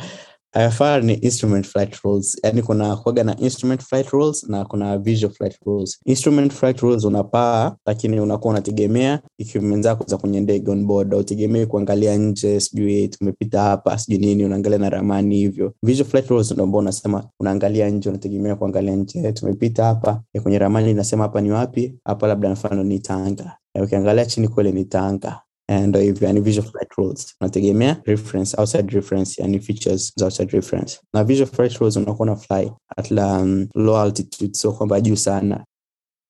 IFR 0.53 1.03
ni 1.03 1.13
instrument 1.13 1.65
flight 1.67 1.95
rules, 2.03 2.37
yani 2.43 2.61
kuna 2.61 2.95
kuaga 2.95 3.23
na 3.23 3.37
instrument 3.39 3.81
flight 3.81 4.09
rules 4.09 4.43
na 4.49 4.65
kuna 4.65 4.97
visual 4.97 5.33
flight 5.33 5.57
rules. 5.65 5.99
Instrument 6.05 6.53
flight 6.53 6.79
rules 6.79 7.03
unapaa, 7.03 7.75
lakini 7.85 8.19
unakuwa 8.19 8.51
unategemea 8.53 9.19
equipment 9.39 9.83
zako 9.83 10.03
za 10.07 10.17
kwenye 10.17 10.39
ndege 10.39 10.71
on 10.71 10.85
board, 10.85 11.13
utegemee 11.13 11.65
kuangalia 11.65 12.17
nje, 12.17 12.59
sijui 12.59 13.07
tumepita 13.07 13.61
hapa, 13.61 13.97
sijui 13.97 14.19
nini, 14.19 14.45
unaangalia 14.45 14.77
na 14.79 14.89
ramani 14.89 15.35
hivyo. 15.35 15.73
Visual 15.83 16.09
flight 16.09 16.27
rules 16.29 16.51
ndio 16.51 16.63
ambao 16.63 16.79
unasema 16.79 17.23
unaangalia 17.39 17.89
nje, 17.89 18.09
unategemea 18.09 18.55
kuangalia 18.55 18.95
nje, 18.95 19.31
tumepita 19.31 19.83
hapa, 19.85 20.21
kwenye 20.43 20.59
ramani 20.59 20.91
inasema 20.91 21.23
hapa 21.23 21.41
ni 21.41 21.51
wapi, 21.51 21.95
hapa 22.05 22.27
labda 22.27 22.49
mfano 22.49 22.83
ni 22.83 22.99
Tanga, 22.99 23.57
ukiangalia 23.83 24.25
chini 24.25 24.47
kweli 24.47 24.71
ni 24.71 24.85
Tanga 24.85 25.41
Ndo 25.79 25.99
hivyo 25.99 26.27
yani 26.27 26.39
visual 26.41 26.67
flight 26.67 26.93
rules 26.97 27.35
unategemea 27.41 28.01
reference 28.05 28.57
outside 28.61 28.93
reference 28.95 29.41
yani 29.41 29.59
features 29.59 30.13
za 30.15 30.25
outside 30.25 30.51
reference. 30.51 30.99
Na 31.13 31.23
visual 31.23 31.49
flight 31.49 31.77
rules 31.77 31.95
unakuwa 31.95 32.25
na 32.25 32.35
fly 32.35 32.71
at 32.97 33.11
la 33.11 33.39
um, 33.41 33.67
low 33.75 33.97
altitude 33.97 34.53
so 34.53 34.71
kwamba 34.71 35.01
juu 35.01 35.15
sana. 35.15 35.65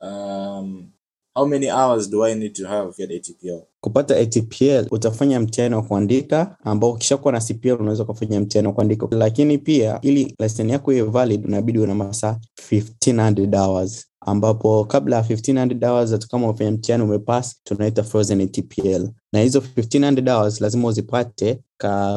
Um 0.01 0.91
how 1.35 1.45
many 1.45 1.69
hours 1.69 2.09
do 2.09 2.23
I 2.25 2.33
need 2.35 2.53
to 2.55 2.67
have 2.67 2.93
get 2.97 3.11
ATPL 3.11 3.61
kupata 3.81 4.17
ATPL 4.17 4.85
utafanya 4.91 5.39
mtihani 5.39 5.75
wa 5.75 5.81
kuandika 5.83 6.57
ambao 6.63 6.91
ukishakuwa 6.91 7.31
na 7.33 7.39
CPL 7.39 7.71
unaweza 7.81 8.03
ukafanya 8.03 8.39
mtihani 8.41 8.67
wa 8.67 8.73
kuandika, 8.73 9.07
lakini 9.11 9.57
pia 9.57 9.99
ili 10.01 10.35
leseni 10.39 10.71
yako 10.71 10.93
iwe 10.93 11.01
valid 11.09 11.45
unabidi 11.45 11.79
una 11.79 11.95
masaa 11.95 12.39
1500 12.71 13.65
hours 13.65 14.05
ambapo 14.21 14.85
kabla 14.85 15.15
ya 15.15 15.21
1500 15.21 15.87
hours 15.89 16.11
hata 16.11 16.27
kama 16.27 16.45
umefanya 16.49 16.71
mtihani 16.71 17.03
umepass, 17.03 17.61
tunaita 17.63 18.03
frozen 18.03 18.49
TPL, 18.49 19.09
na 19.33 19.39
hizo 19.41 19.59
1500 19.59 20.31
hours 20.37 20.61
lazima 20.61 20.87
uzipate 20.87 21.59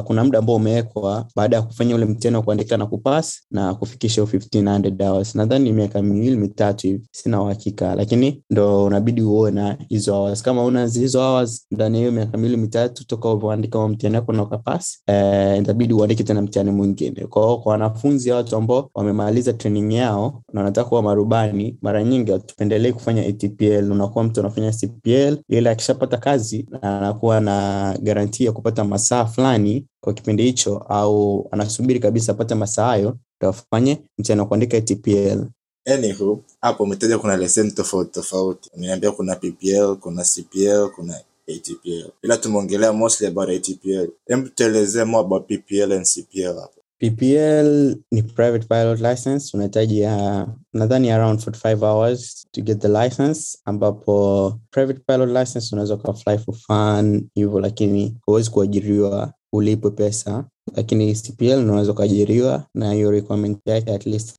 kuna 0.05 0.25
muda 0.25 0.39
ambao 0.39 0.57
umewekwa 0.57 1.27
baada 1.37 1.57
ya 1.57 1.63
kufanya 1.63 1.95
ule 1.95 2.05
mtihani 2.05 2.37
wa 2.37 2.43
kuandika 2.43 2.77
na 2.77 2.87
kupass 2.87 3.43
na 3.51 3.75
kufikisha 3.75 4.23
1500 4.23 5.09
hours. 5.09 5.35
Nadhani 5.35 5.65
ni 5.65 5.73
miaka 5.73 6.03
miwili 6.03 6.37
mitatu 6.37 6.87
hivi, 6.87 7.09
sina 7.13 7.43
uhakika, 7.43 7.95
lakini 7.95 8.43
ndo 8.51 8.85
unabidi 8.85 9.23
uoe 9.23 9.51
na 9.51 9.77
hizo 9.89 10.15
hours. 10.15 10.43
Kama 10.43 10.65
una 10.65 10.87
hizo 10.87 11.21
hours 11.21 11.67
ndani 11.71 11.99
hiyo 11.99 12.13
miaka 12.13 12.39
miwili 12.39 12.57
mitatu 12.57 13.07
toka 13.07 13.29
ulivyoandika 13.31 13.89
mtihani 13.89 14.17
wako 14.17 14.33
na 14.33 14.43
ukapass, 14.43 15.03
eh, 15.07 15.59
itabidi 15.63 15.95
uandike 15.95 16.25
tena 16.25 16.43
mtihani 16.43 16.71
mwingine. 16.71 17.27
Kwa 17.27 17.61
kwa 17.61 17.73
wanafunzi 17.73 18.31
watu 18.31 18.57
ambao 18.57 18.91
wamemaliza 18.95 19.53
training 19.53 19.93
yao 19.95 20.43
na 20.53 20.61
wanataka 20.61 20.89
kuwa 20.89 21.03
marubani, 21.03 21.79
mara 21.95 22.05
nyingi 22.05 22.33
hatupendelei 22.33 22.93
kufanya 22.93 23.27
ATPL. 23.27 23.93
Unakuwa 23.93 24.25
mtu 24.25 24.41
anafanya 24.41 24.73
CPL, 24.73 25.37
ila 25.49 25.71
akishapata 25.71 26.17
kazi 26.17 26.67
anakuwa 26.83 27.41
na 27.41 27.99
garantia 28.03 28.53
kupata 28.53 28.85
masaa 28.85 29.25
fulani 29.27 29.87
kwa 30.01 30.15
kipindi 30.15 30.43
hicho, 30.43 30.77
au 30.79 31.49
anasubiri 31.51 32.01
kabisa 32.01 32.33
apate 32.33 32.55
masaa 32.55 32.87
hayo 32.87 33.17
ndo 33.41 33.49
afanye 33.49 33.99
mtihani 34.19 34.45
kuandika 34.47 34.77
ATPL. 34.77 35.45
Anywho, 35.87 36.41
hapo 36.61 36.83
umetaja 36.85 37.19
kuna 37.19 37.37
leseni 37.37 37.71
tofauti 37.71 38.11
tofauti. 38.13 38.71
Umeniambia 38.75 39.11
kuna 39.11 39.37
PPL, 39.37 39.97
kuna 40.01 40.25
CPL, 40.25 40.89
kuna 40.97 41.21
ATPL. 41.49 42.11
Ila 42.23 42.37
tumeongelea 42.37 42.93
mostly 42.93 43.27
about 43.27 43.49
ATPL. 43.49 44.09
Hebu 44.27 44.49
tuelezee 44.49 45.05
more 45.05 45.27
about 45.27 45.47
PPL 45.47 45.93
and 45.93 46.07
CPL 46.07 46.55
hapo. 46.61 46.81
PPL 47.05 47.97
ni 48.13 48.23
private 48.23 48.67
pilot 48.69 49.01
license, 49.01 49.51
unahitaji 49.57 50.03
uh, 50.05 50.43
nadhani 50.73 51.11
around 51.11 51.41
45 51.41 51.83
hours 51.85 52.47
to 52.53 52.63
get 52.63 52.79
the 52.81 52.89
license, 52.89 53.59
ambapo 53.65 54.55
private 54.71 55.01
pilot 55.07 55.29
license 55.31 55.69
unaweza 55.73 55.95
ukafly 55.95 56.39
for 56.39 56.55
fun 56.55 57.29
hivyo, 57.35 57.61
lakini 57.61 58.17
huwezi 58.27 58.51
kuajiriwa 58.51 59.33
ulipwe 59.53 59.91
pesa, 59.91 60.45
lakini 60.77 61.15
CPL 61.15 61.59
unaweza 61.59 61.93
ukaajiriwa 61.93 62.67
na 62.75 62.93
hiyo 62.93 63.11
requirement 63.11 63.59
yake 63.67 63.95
at 63.95 64.07
least 64.07 64.37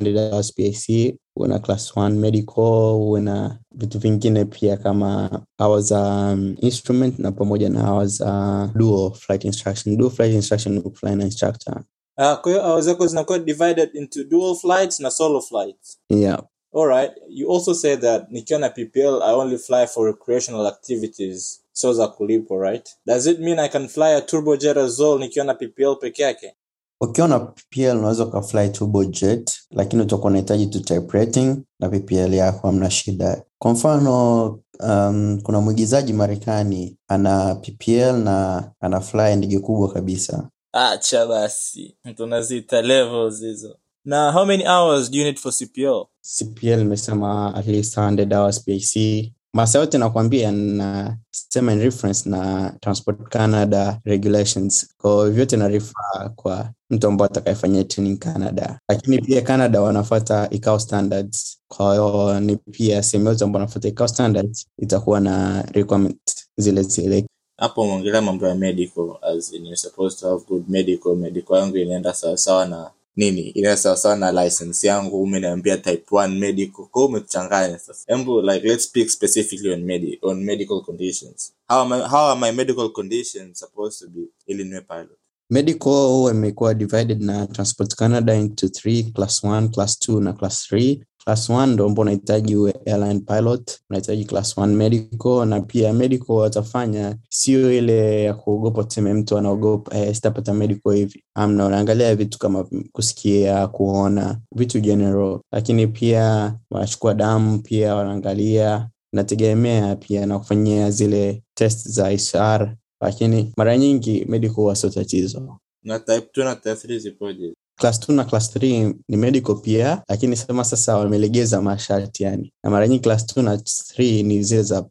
PAC, 0.56 1.16
uwe 1.38 1.48
na 1.48 1.60
class 1.60 1.92
1 1.96 2.10
medical, 2.10 2.94
uwe 2.96 3.22
na 3.22 3.60
vitu 3.76 4.00
vingine 4.00 4.46
pia 4.46 4.78
kama 4.78 5.42
hours 5.60 5.86
za 5.86 6.32
um, 6.34 6.56
instrument 6.62 7.20
na 7.20 7.32
pamoja 7.32 7.70
na 7.70 7.92
hours 7.92 8.18
za 8.18 8.70
dual 8.76 9.12
flight 9.14 9.44
instruction. 9.46 9.98
Dual 9.98 10.12
flight 10.12 10.34
instruction 10.34 10.76
ni 10.76 10.82
kufly 10.82 11.16
na 11.16 11.24
instructor. 11.24 11.84
Uh, 12.18 12.34
kwa 12.42 12.52
hiyo 12.52 12.64
hours 12.64 12.86
zako 12.86 13.08
zinakuwa 13.08 13.40
divided 13.40 13.90
into 13.94 14.24
dual 14.24 14.56
flights 14.56 15.00
na 15.00 15.12
solo 15.12 15.42
flights. 15.42 16.00
Yeah. 16.10 16.44
Alright. 16.76 17.12
You 17.30 17.52
also 17.54 17.74
said 17.74 18.02
that 18.02 18.24
nikiwa 18.32 18.60
na 18.60 18.70
PPL 18.70 19.22
I 19.24 19.34
only 19.34 19.58
fly 19.58 19.88
for 19.88 20.06
recreational 20.08 20.68
activities. 20.68 21.62
So 21.74 21.94
za 21.94 22.08
kulipo, 22.08 22.58
right? 22.62 22.90
Does 23.06 23.28
it 23.28 23.40
mean 23.40 23.60
I 23.60 23.70
can 23.70 23.88
fly 23.88 24.10
a 24.16 24.22
turbojet 24.22 24.78
as 24.78 25.00
well 25.00 25.20
nikiwa 25.20 25.46
na 25.46 25.54
PPL 25.54 25.96
peke 25.96 26.24
yake? 26.24 26.56
Ukiwa 27.02 27.28
na 27.28 27.40
PPL 27.40 27.98
unaweza 27.98 28.26
ukafly 28.26 28.70
turbojet, 28.70 29.52
lakini 29.72 30.02
utakuwa 30.02 30.28
unahitaji 30.30 30.68
tu 30.68 30.80
type 30.80 31.18
rating 31.18 31.58
na 31.80 31.90
PPL 31.90 32.34
yako, 32.34 32.68
hamna 32.68 32.90
shida. 32.92 33.44
Kwa 33.60 33.72
mfano 33.72 34.46
um, 34.80 35.40
kuna 35.44 35.62
mwigizaji 35.62 36.14
Marekani 36.14 36.98
ana 37.08 37.56
PPL 37.56 38.14
na 38.24 38.72
ana 38.80 39.02
fly 39.02 39.36
ndege 39.36 39.60
kubwa 39.60 39.94
kabisa. 39.94 40.50
Acha 40.78 41.26
basi. 41.26 41.96
Tunaziita 42.18 42.82
levels 42.82 43.40
hizo. 43.42 43.78
Na 44.06 44.32
how 44.32 44.46
many 44.46 44.64
hours 44.68 45.10
do 45.12 45.18
you 45.18 45.24
need 45.24 45.38
for 45.40 45.52
CPL? 45.52 46.06
CPL 46.22 46.82
imesema 46.82 47.56
at 47.56 47.68
least 47.68 47.98
100 47.98 48.34
hours 48.34 48.60
PAC. 48.66 49.32
masa 49.54 49.80
yote 49.80 49.98
nakwambia 49.98 50.52
na 50.52 51.18
sema 51.32 51.74
in 51.74 51.80
reference 51.80 52.30
na 52.30 52.72
Transport 52.82 53.30
Canada 53.30 54.00
regulations. 54.06 54.88
ko 54.98 55.30
vyote 55.30 55.58
narifaa 55.58 56.30
kwa 56.36 56.70
mtu 56.90 57.08
ambao 57.08 57.26
atakayefanyia 57.26 57.84
training 57.84 58.18
Canada, 58.20 58.80
lakini 58.90 59.22
pia 59.22 59.42
Canada 59.42 59.82
wanafuata 59.82 60.48
ICAO 60.52 60.80
standards. 60.80 61.58
Kwa 61.68 62.40
ni 62.40 62.56
pia 62.58 63.04
sehemu 63.04 63.30
yote 63.30 63.44
ambao 63.44 63.60
wanafuata 63.60 63.88
ICAO 63.88 64.08
standards 64.08 64.68
itakuwa 64.78 65.20
na 65.20 65.62
requirement 65.62 66.20
zile 66.58 66.84
zile. 66.84 67.26
Hapo 67.58 67.82
umeongelea 67.82 68.22
mambo 68.22 68.48
ya 68.48 68.56
medical 68.56 69.16
as 69.22 69.54
in 69.54 69.76
supposed 69.76 70.20
to 70.20 70.30
have 70.30 70.44
good 70.48 70.64
medical 70.70 71.16
medical 71.16 71.56
yangu 71.58 71.78
inaenda 71.78 72.14
sawasawa 72.14 72.66
na 72.66 72.92
nini 73.16 73.42
inaenda 73.42 73.78
sawasawa 73.78 74.16
na 74.16 74.44
license 74.44 74.88
yangu 74.88 75.22
umeniambia 75.22 75.78
type 75.78 76.06
1 76.12 76.28
medical 76.40 76.84
kwa 76.92 77.02
hiyo 77.02 77.06
umetuchanganya 77.06 77.80
sasa. 77.80 78.16
Hebu 78.18 78.42
like 78.42 78.68
let's 78.68 78.84
speak 78.84 79.10
specifically 79.10 79.72
on 79.74 79.84
medi 79.84 80.20
on 80.22 80.44
medical 80.44 80.82
conditions. 80.82 81.54
How 81.68 81.80
am 81.82 81.92
I, 81.94 82.00
how 82.08 82.32
am 82.32 82.40
my 82.40 82.52
medical 82.52 82.90
conditions 82.90 83.60
supposed 83.60 84.00
to 84.00 84.08
be? 84.08 84.22
Ili 84.48 84.64
niwe 84.64 84.82
pilot. 84.82 85.18
Medical 85.50 86.28
imekuwa 86.32 86.74
divided 86.74 87.22
na 87.22 87.48
Transport 87.48 87.96
Canada 87.96 88.36
into 88.36 88.70
three, 88.70 89.04
class 89.04 89.44
one 89.44 89.70
class 89.70 90.00
two 90.00 90.20
na 90.20 90.34
class 90.34 90.68
3. 90.72 91.00
Class 91.26 91.50
1 91.50 91.66
ndo 91.68 91.86
ambao 91.86 92.02
unahitaji 92.02 92.56
uwe 92.56 92.74
airline 92.86 93.20
pilot, 93.20 93.72
unahitaji 93.90 94.26
class 94.26 94.58
1 94.58 94.68
medical 94.68 95.46
na 95.48 95.62
pia 95.62 95.94
medical 95.94 96.32
watafanya 96.36 97.18
sio 97.30 97.74
ile 97.74 98.24
ya 98.24 98.34
kuogopa 98.34 98.84
tuseme 98.84 99.14
mtu 99.14 99.38
anaogopa 99.38 99.98
eh, 99.98 100.16
sitapata 100.16 100.54
medical 100.54 100.94
hivi. 100.96 101.24
Amna, 101.36 101.66
unaangalia 101.66 102.16
vitu 102.16 102.40
kama 102.40 102.66
kusikia, 102.92 103.68
kuona, 103.68 104.40
vitu 104.56 104.80
general, 104.80 105.40
lakini 105.52 105.88
pia 105.88 106.56
wanachukua 106.72 107.14
damu 107.14 107.60
pia 107.62 107.96
wanaangalia, 107.96 108.90
nategemea 109.14 109.96
pia 109.96 110.26
na 110.26 110.40
kufanyia 110.40 110.92
zile 110.92 111.44
test 111.54 111.88
za 111.90 112.12
ISR 112.12 112.76
lakini 113.02 113.54
mara 113.58 113.78
nyingi 113.78 114.26
medical 114.26 114.76
sio 114.76 114.90
tatizo. 114.90 115.58
na 115.84 116.00
type 116.00 116.42
2 116.42 116.44
na 116.44 116.56
type 116.56 116.88
3 116.94 117.00
zipoje 117.00 117.54
Class 117.78 118.00
2 118.10 118.14
na 118.16 118.24
class 118.24 118.56
3 118.56 118.94
ni 119.10 119.18
medical 119.18 119.56
pia, 119.62 120.04
lakini 120.10 120.36
sema 120.36 120.64
sasa 120.64 120.98
wamelegeza 120.98 121.62
masharti 121.62 122.24
yani, 122.24 122.54
na 122.64 122.70
mara 122.70 122.88
nyingi 122.88 123.02
class 123.04 123.26
2 123.38 123.42
na 123.44 123.56
3 123.56 124.26
ni 124.26 124.44
zile 124.44 124.84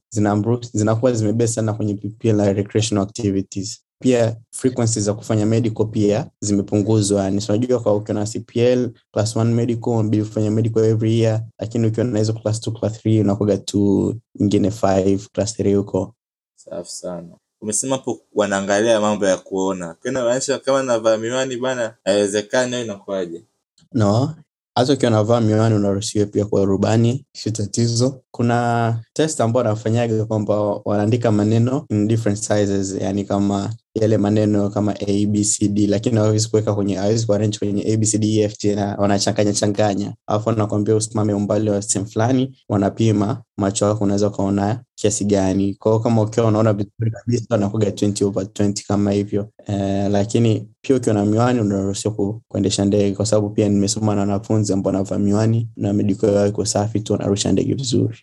zinakuwa 0.72 1.12
zimebase 1.12 1.52
sana 1.52 1.72
kwenye 1.72 1.94
PPL 1.94 2.32
na 2.36 2.52
recreational 2.52 3.04
activities. 3.04 3.80
Pia 4.02 4.36
frequency 4.50 5.00
za 5.00 5.14
kufanya 5.14 5.46
medical 5.46 5.86
pia 5.86 6.30
zimepunguzwa, 6.40 7.22
yani. 7.24 7.42
Unajua 7.48 7.80
kwa 7.80 7.94
ukiwa 7.96 8.14
na 8.20 8.26
CPL 8.26 8.90
class 9.12 9.36
1 9.36 9.44
medical 9.44 9.90
unabidi 9.90 10.24
kufanya 10.24 10.50
medical 10.50 10.84
every 10.84 11.20
year, 11.20 11.44
lakini 11.58 11.86
ukiwa 11.86 12.06
na 12.06 12.18
hizo 12.18 12.32
class 12.32 12.66
2 12.68 12.78
class 12.80 13.04
3 13.06 13.20
unakuwa 13.20 13.56
tu 13.56 14.14
ingine 14.40 14.68
5 14.68 15.18
class 15.32 15.58
3 15.60 15.74
huko. 15.76 16.14
Safi 16.54 16.90
sana 16.90 17.36
umesema 17.64 17.96
hapo 17.96 18.20
wanaangalia 18.34 19.00
mambo 19.00 19.26
ya 19.26 19.36
kuona 19.36 19.94
kana 20.02 20.24
maanisha 20.24 20.58
kama 20.58 20.82
navaa 20.82 21.16
miwani 21.16 21.56
bana 21.56 21.94
haiwezekani 22.04 22.76
au 22.76 22.82
inakuwaje 22.84 23.42
No, 23.92 24.34
hata 24.74 24.92
ukiwa 24.92 25.10
navaa 25.10 25.40
miwani 25.40 25.74
unaruhusiwa 25.74 26.26
pia 26.26 26.44
kwa 26.44 26.64
rubani, 26.64 27.24
si 27.32 27.50
tatizo. 27.52 28.20
Kuna 28.30 29.00
test 29.12 29.40
ambao 29.40 29.62
wanafanyaga 29.62 30.24
kwamba 30.24 30.60
wanaandika 30.84 31.32
maneno 31.32 31.86
in 31.90 32.08
different 32.08 32.38
sizes, 32.38 32.94
yani 33.00 33.24
kama 33.24 33.74
yale 33.94 34.18
maneno 34.18 34.70
kama 34.70 34.94
A, 35.00 35.26
B, 35.26 35.44
C, 35.44 35.68
D, 35.68 35.86
lakini 35.86 36.16
hawezi 36.16 36.48
kuweka 36.48 36.74
kwenye 36.74 36.94
hawezi 36.94 37.26
kuarrange 37.26 37.58
kwenye 37.58 37.82
A, 37.92 37.96
B, 37.96 38.06
C, 38.06 38.18
D, 38.18 38.40
F, 38.42 38.58
G 38.58 38.74
na 38.74 38.96
wanachanganya 38.98 39.52
changanya, 39.52 40.14
alafu 40.26 40.48
wanakwambia 40.48 40.96
usimame 40.96 41.34
umbali 41.34 41.70
wa 41.70 41.82
sehemu 41.82 42.10
fulani, 42.10 42.58
wanapima 42.68 43.42
macho 43.56 43.84
yako, 43.86 44.04
unaweza 44.04 44.28
ukaona 44.28 44.80
kiasi 44.94 45.24
gani. 45.24 45.74
kwao 45.74 46.00
kama 46.00 46.22
ukiwa 46.22 46.46
unaona 46.46 46.72
vizuri 46.72 47.10
kabisa 47.10 47.46
wanakuga 47.50 47.88
20 47.90 48.24
over 48.24 48.44
20 48.44 48.86
kama 48.88 49.12
hivyo 49.12 49.48
eh, 49.66 50.10
lakini 50.10 50.68
pia 50.80 50.96
ukiwa 50.96 51.14
na 51.14 51.24
miwani 51.24 51.60
unaruhusiwa 51.60 52.14
ku, 52.14 52.42
kuendesha 52.48 52.84
ndege, 52.84 53.16
kwa 53.16 53.26
sababu 53.26 53.50
pia 53.50 53.68
nimesoma 53.68 54.14
na 54.14 54.20
wanafunzi 54.20 54.72
ambao 54.72 54.92
wanavaa 54.92 55.18
miwani 55.18 55.68
na 55.76 55.92
mediko 55.92 56.26
yao 56.26 56.46
iko 56.46 56.64
safi 56.64 57.00
tu, 57.00 57.12
wanarusha 57.12 57.52
ndege 57.52 57.74
vizuri. 57.74 58.18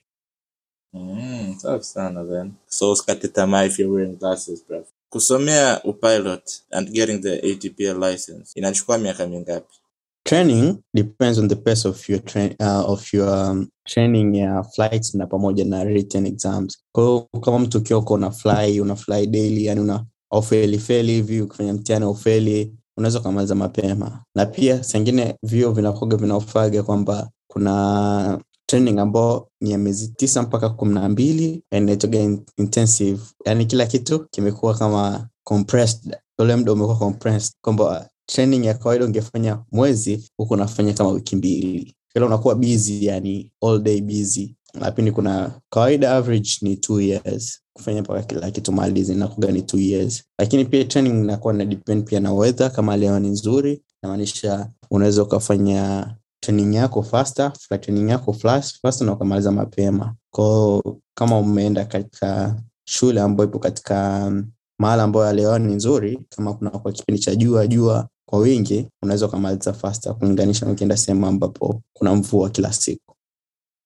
Mm, 0.94 1.56
safi 1.58 1.86
sana 1.86 2.26
then. 2.26 2.52
So 2.68 2.92
usikate 2.92 3.28
tamaa 3.28 3.66
if 3.66 3.80
you're 3.80 3.96
wearing 3.96 4.20
glasses, 4.20 4.64
bro. 4.68 4.84
Kusomea 5.14 5.82
upilot 5.84 6.44
and 6.72 6.90
getting 6.92 7.22
the 7.22 7.36
ATPL 7.42 8.00
license 8.12 8.52
inachukua 8.60 8.98
miaka 8.98 9.28
mingapi? 9.28 9.76
Training 10.24 10.78
depends 10.94 11.40
on 11.40 11.48
the 11.48 11.56
pace 11.56 11.88
of 11.88 12.10
your 12.10 12.20
train, 12.24 12.56
uh, 12.60 12.90
of 12.92 13.14
your 13.14 13.28
um, 13.30 13.70
training 13.86 14.36
ya 14.36 14.64
flights 14.64 15.16
na 15.16 15.28
pamoja 15.28 15.66
na 15.66 15.84
written 15.84 16.26
exams. 16.26 16.78
Kwa 16.92 17.28
kama 17.42 17.60
mtu 17.60 17.78
ukiwa 17.78 18.00
uko 18.00 18.14
una 18.14 18.32
fly 18.32 19.28
daily, 19.28 19.66
yani 19.66 19.82
una 19.82 20.06
aufeli 20.30 20.80
feli 20.80 21.12
hivi, 21.12 21.42
ukifanya 21.42 21.74
mtihani 21.74 22.06
aufeli, 22.06 22.74
unaweza 22.98 23.20
ukamaliza 23.20 23.56
mapema. 23.56 24.24
Na 24.36 24.46
pia 24.46 24.84
sengine 24.84 25.36
vio 25.44 25.72
vinakoga 25.72 26.18
vinaofaga 26.18 26.84
kwamba 26.84 27.30
kuna 27.48 28.40
training 28.72 29.00
ambao 29.00 29.48
ni 29.62 29.72
ya 29.72 29.78
miezi 29.78 30.08
tisa 30.08 30.42
mpaka 30.42 30.70
kumi 30.70 30.94
na 30.94 31.10
mbili 31.10 31.64
inaitwaga 31.72 32.20
intensive. 32.58 33.20
Yani 33.46 33.66
kila 33.66 33.86
kitu 33.86 34.26
kimekuwa 34.30 34.74
kama 34.78 35.28
compressed. 35.44 36.18
Ule 36.40 36.56
mda 36.56 36.74
umekuwa 36.74 36.98
compressed. 36.98 37.54
Kwamba 37.62 38.10
training 38.26 38.66
ya 38.66 38.74
kawaida 38.74 39.06
ungefanya 39.06 39.60
mwezi 39.72 40.32
huku 40.38 40.54
unafanya 40.54 40.94
kama 40.94 41.10
wiki 41.10 41.36
mbili. 41.36 41.96
Kila 42.14 42.26
unakuwa 42.26 42.56
busy 42.56 43.06
yani 43.06 43.52
all 43.62 43.80
day 43.82 44.02
busy. 44.02 44.56
Lakini 44.74 45.12
kuna 45.12 45.52
kawaida 45.70 46.12
average 46.16 46.50
ni 46.62 46.76
two 46.78 47.02
years. 47.02 47.62
Kufanya 47.74 48.02
mpaka 48.02 48.22
kila 48.24 48.52
kitu 48.52 48.72
malizi 48.72 49.16
nakuga 49.16 49.52
ni 49.52 49.62
two 49.62 49.80
years. 49.80 50.24
Lakini 50.40 50.66
pia 50.66 50.84
training 50.86 51.24
inakuwa 51.24 51.54
na 51.54 51.66
depend 51.66 52.04
pia 52.06 52.20
na 52.20 52.34
weather 52.34 52.72
kama 52.72 52.98
leo 52.98 53.20
ni 53.20 53.28
nzuri 53.30 53.82
namaanisha 54.04 54.70
unaweza 54.92 55.24
ukafanya 55.24 56.08
training 56.42 56.76
yako 56.76 57.04
faster 57.04 57.54
training 57.82 58.10
yako 58.10 58.34
fast, 58.34 58.82
faster 58.82 59.08
na 59.08 59.14
ukamaliza 59.14 59.52
mapema 59.52 60.16
kwao 60.34 60.98
kama 61.14 61.40
umeenda 61.40 61.86
katika 61.86 62.56
shule 62.86 63.22
ambayo 63.22 63.50
ipo 63.50 63.60
katika 63.60 64.26
um, 64.28 64.52
mahala 64.80 65.04
ambayo 65.04 65.26
hali 65.52 65.66
ni 65.66 65.76
nzuri 65.76 66.20
kama 66.30 66.54
kuna 66.54 66.70
kwa 66.70 66.92
kipindi 66.92 67.22
cha 67.22 67.36
jua 67.36 67.68
jua 67.68 68.08
kwa 68.26 68.40
wingi 68.40 68.88
unaweza 69.04 69.26
ukamaliza 69.26 69.74
faster 69.74 70.16
kulinganisha 70.18 70.66
ukienda 70.66 70.98
sehemu 70.98 71.26
ambapo 71.28 71.82
kuna 71.94 72.16
mvua 72.16 72.50
kila 72.50 72.74
siku 72.74 73.16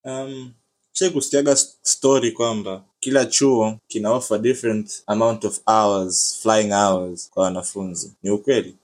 Um, 0.08 0.52
che 0.94 1.10
kusikiaga 1.10 1.56
story 1.84 2.32
kwamba 2.32 2.84
kila 3.00 3.26
chuo 3.26 3.78
kina 3.88 4.12
offer 4.12 4.40
different 4.42 5.04
amount 5.08 5.46
of 5.46 5.60
hours 5.68 6.40
flying 6.42 6.72
hours 6.72 7.30
kwa 7.30 7.44
wanafunzi. 7.44 8.14
Ni 8.24 8.30
ukweli? 8.30 8.76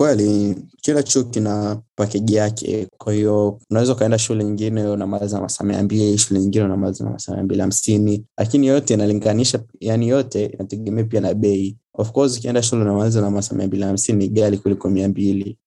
Kweli 0.00 0.56
kila 0.82 1.02
chuo 1.02 1.24
kina 1.24 1.82
pakeji 1.96 2.34
yake 2.34 2.88
kwa 2.98 3.12
hiyo 3.12 3.60
unaweza 3.70 3.92
ukaenda 3.92 4.18
shule 4.18 4.44
nyingine 4.44 4.86
unamaliza 4.86 5.40
masaa 5.40 5.64
mia 5.64 5.82
mbili 5.82 6.18
shule 6.18 6.40
nyingine 6.40 6.64
unamaliza 6.64 7.04
masaa 7.04 7.34
mia 7.34 7.42
mbili 7.44 7.60
hamsini 7.60 8.24
lakini 8.38 8.66
yote 8.66 8.94
inalinganisha 8.94 9.60
yani 9.80 10.08
yote 10.08 10.44
inategemea 10.46 11.04
pia 11.04 11.20
na 11.20 11.34
bei 11.34 11.76
of 11.94 12.12
course 12.12 12.38
ukienda 12.38 12.62
shule 12.62 12.82
unamaliza 12.82 13.20
na 13.20 13.30
masaa 13.30 13.56
mia 13.56 13.66
mbili 13.66 13.82
hamsini 13.82 14.18
ni 14.18 14.28
gali 14.28 14.58
kuliko 14.58 14.90
mia 14.90 15.08
mbili 15.08 15.58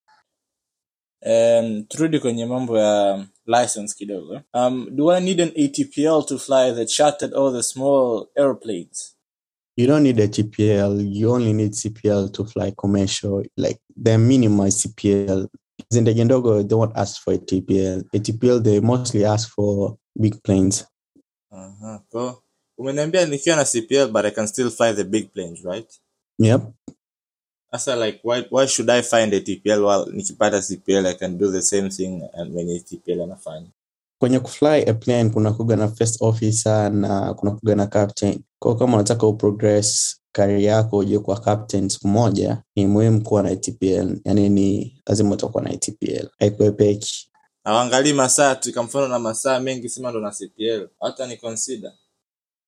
Um, 1.25 1.83
turudi 1.87 2.19
kwenye 2.19 2.45
mambo 2.45 2.79
ya 2.79 3.25
license 3.45 3.95
kidogo. 3.97 4.41
Um, 4.53 4.87
do 4.91 5.11
I 5.11 5.21
need 5.21 5.41
an 5.41 5.51
ATPL 5.55 6.25
to 6.25 6.37
fly 6.37 6.73
the 6.75 6.85
chartered 6.85 7.33
or 7.33 7.53
the 7.53 7.63
small 7.63 8.27
airplanes? 8.35 9.12
You 9.75 9.87
don't 9.87 10.03
need 10.03 10.19
a 10.19 10.27
TPL. 10.27 11.03
You 11.13 11.31
only 11.31 11.53
need 11.53 11.71
CPL 11.71 12.33
to 12.33 12.45
fly 12.45 12.73
commercial. 12.77 13.43
Like 13.57 13.79
the 13.95 14.17
minimum 14.17 14.67
is 14.67 14.85
CPL. 14.85 15.47
In 15.91 16.03
the 16.03 16.13
ndogo 16.13 16.67
they 16.67 16.75
won't 16.75 16.95
ask 16.95 17.21
for 17.21 17.33
a 17.33 17.37
TPL. 17.37 18.03
A 18.13 18.19
TPL 18.19 18.63
they 18.63 18.79
mostly 18.79 19.25
ask 19.25 19.49
for 19.49 19.97
big 20.19 20.41
planes. 20.43 20.85
Uh-huh. 21.51 21.87
Aha. 21.87 22.03
Kwa 22.09 22.41
umeniambia 22.77 23.25
nikiwa 23.25 23.55
na 23.55 23.65
CPL 23.65 24.11
but 24.11 24.25
I 24.25 24.31
can 24.31 24.47
still 24.47 24.69
fly 24.69 24.93
the 24.93 25.03
big 25.03 25.33
planes, 25.33 25.63
right? 25.63 25.99
Yep. 26.39 26.61
Sasa 27.71 27.95
like 27.95 28.19
why 28.23 28.41
why 28.49 28.67
should 28.67 28.89
I 28.89 29.01
find 29.01 29.33
a 29.33 29.41
TPL 29.41 29.83
while 29.85 30.05
nikipata 30.05 30.61
CPL 30.61 31.05
I 31.07 31.13
can 31.13 31.37
do 31.37 31.51
the 31.51 31.61
same 31.61 31.89
thing 31.89 32.29
and 32.33 32.53
when 32.53 32.69
a 32.69 32.79
TPL 32.79 33.23
anafanya. 33.23 33.67
Kwenye 34.23 34.39
kufly 34.39 34.83
a 34.87 34.93
plane 34.93 35.29
kuna 35.29 35.51
kuga 35.51 35.75
na 35.75 35.87
first 35.87 36.21
officer 36.21 36.91
na 36.93 37.33
kuna 37.33 37.51
kuga 37.51 37.75
na 37.75 37.87
captain. 37.87 38.43
Kwa 38.59 38.75
kama 38.77 38.93
unataka 38.97 39.27
uprogress 39.27 40.17
kari 40.31 40.65
yako 40.65 40.97
uje 40.97 41.19
kwa 41.19 41.39
captain 41.39 41.89
siku 41.89 42.07
moja, 42.07 42.63
ni 42.75 42.87
muhimu 42.87 43.21
kuwa 43.23 43.43
na 43.43 43.49
ATPL. 43.49 44.17
Yani 44.25 44.49
ni 44.49 45.01
lazima 45.07 45.31
utakuwa 45.31 45.63
na 45.63 45.69
ATPL. 45.69 46.27
Haikuepeki. 46.39 47.31
awangalii 47.63 48.13
masaa 48.13 48.55
tu, 48.55 48.73
kwa 48.73 48.83
mfano 48.83 49.07
na 49.07 49.19
masaa 49.19 49.59
mengi 49.59 49.89
sema 49.89 50.09
ndo 50.11 50.19
na 50.19 50.31
CPL. 50.31 50.87
Hata 50.99 51.27
ni 51.27 51.37
consider. 51.37 51.91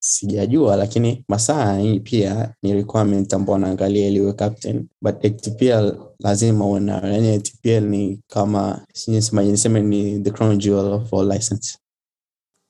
Sijajua 0.08 0.76
lakini 0.76 1.26
masaa 1.28 1.78
hii 1.78 2.00
pia 2.00 2.54
ni 2.64 2.74
requirement 2.74 3.34
ambao 3.34 3.54
wanaangalia 3.54 4.08
ili 4.08 4.34
captain. 4.34 4.88
But 5.02 5.26
ATPL 5.26 5.92
lazima 6.20 6.66
uwe 6.66 6.82
yani 6.86 7.36
ATPL 7.36 7.82
ni 7.84 8.20
kama 8.28 8.86
sijui 8.94 9.46
niseme 9.52 9.82
ni 9.82 10.20
the 10.20 10.32
crown 10.32 10.58
jewel 10.58 10.94
of 10.94 11.14
all 11.14 11.28
license. 11.32 11.78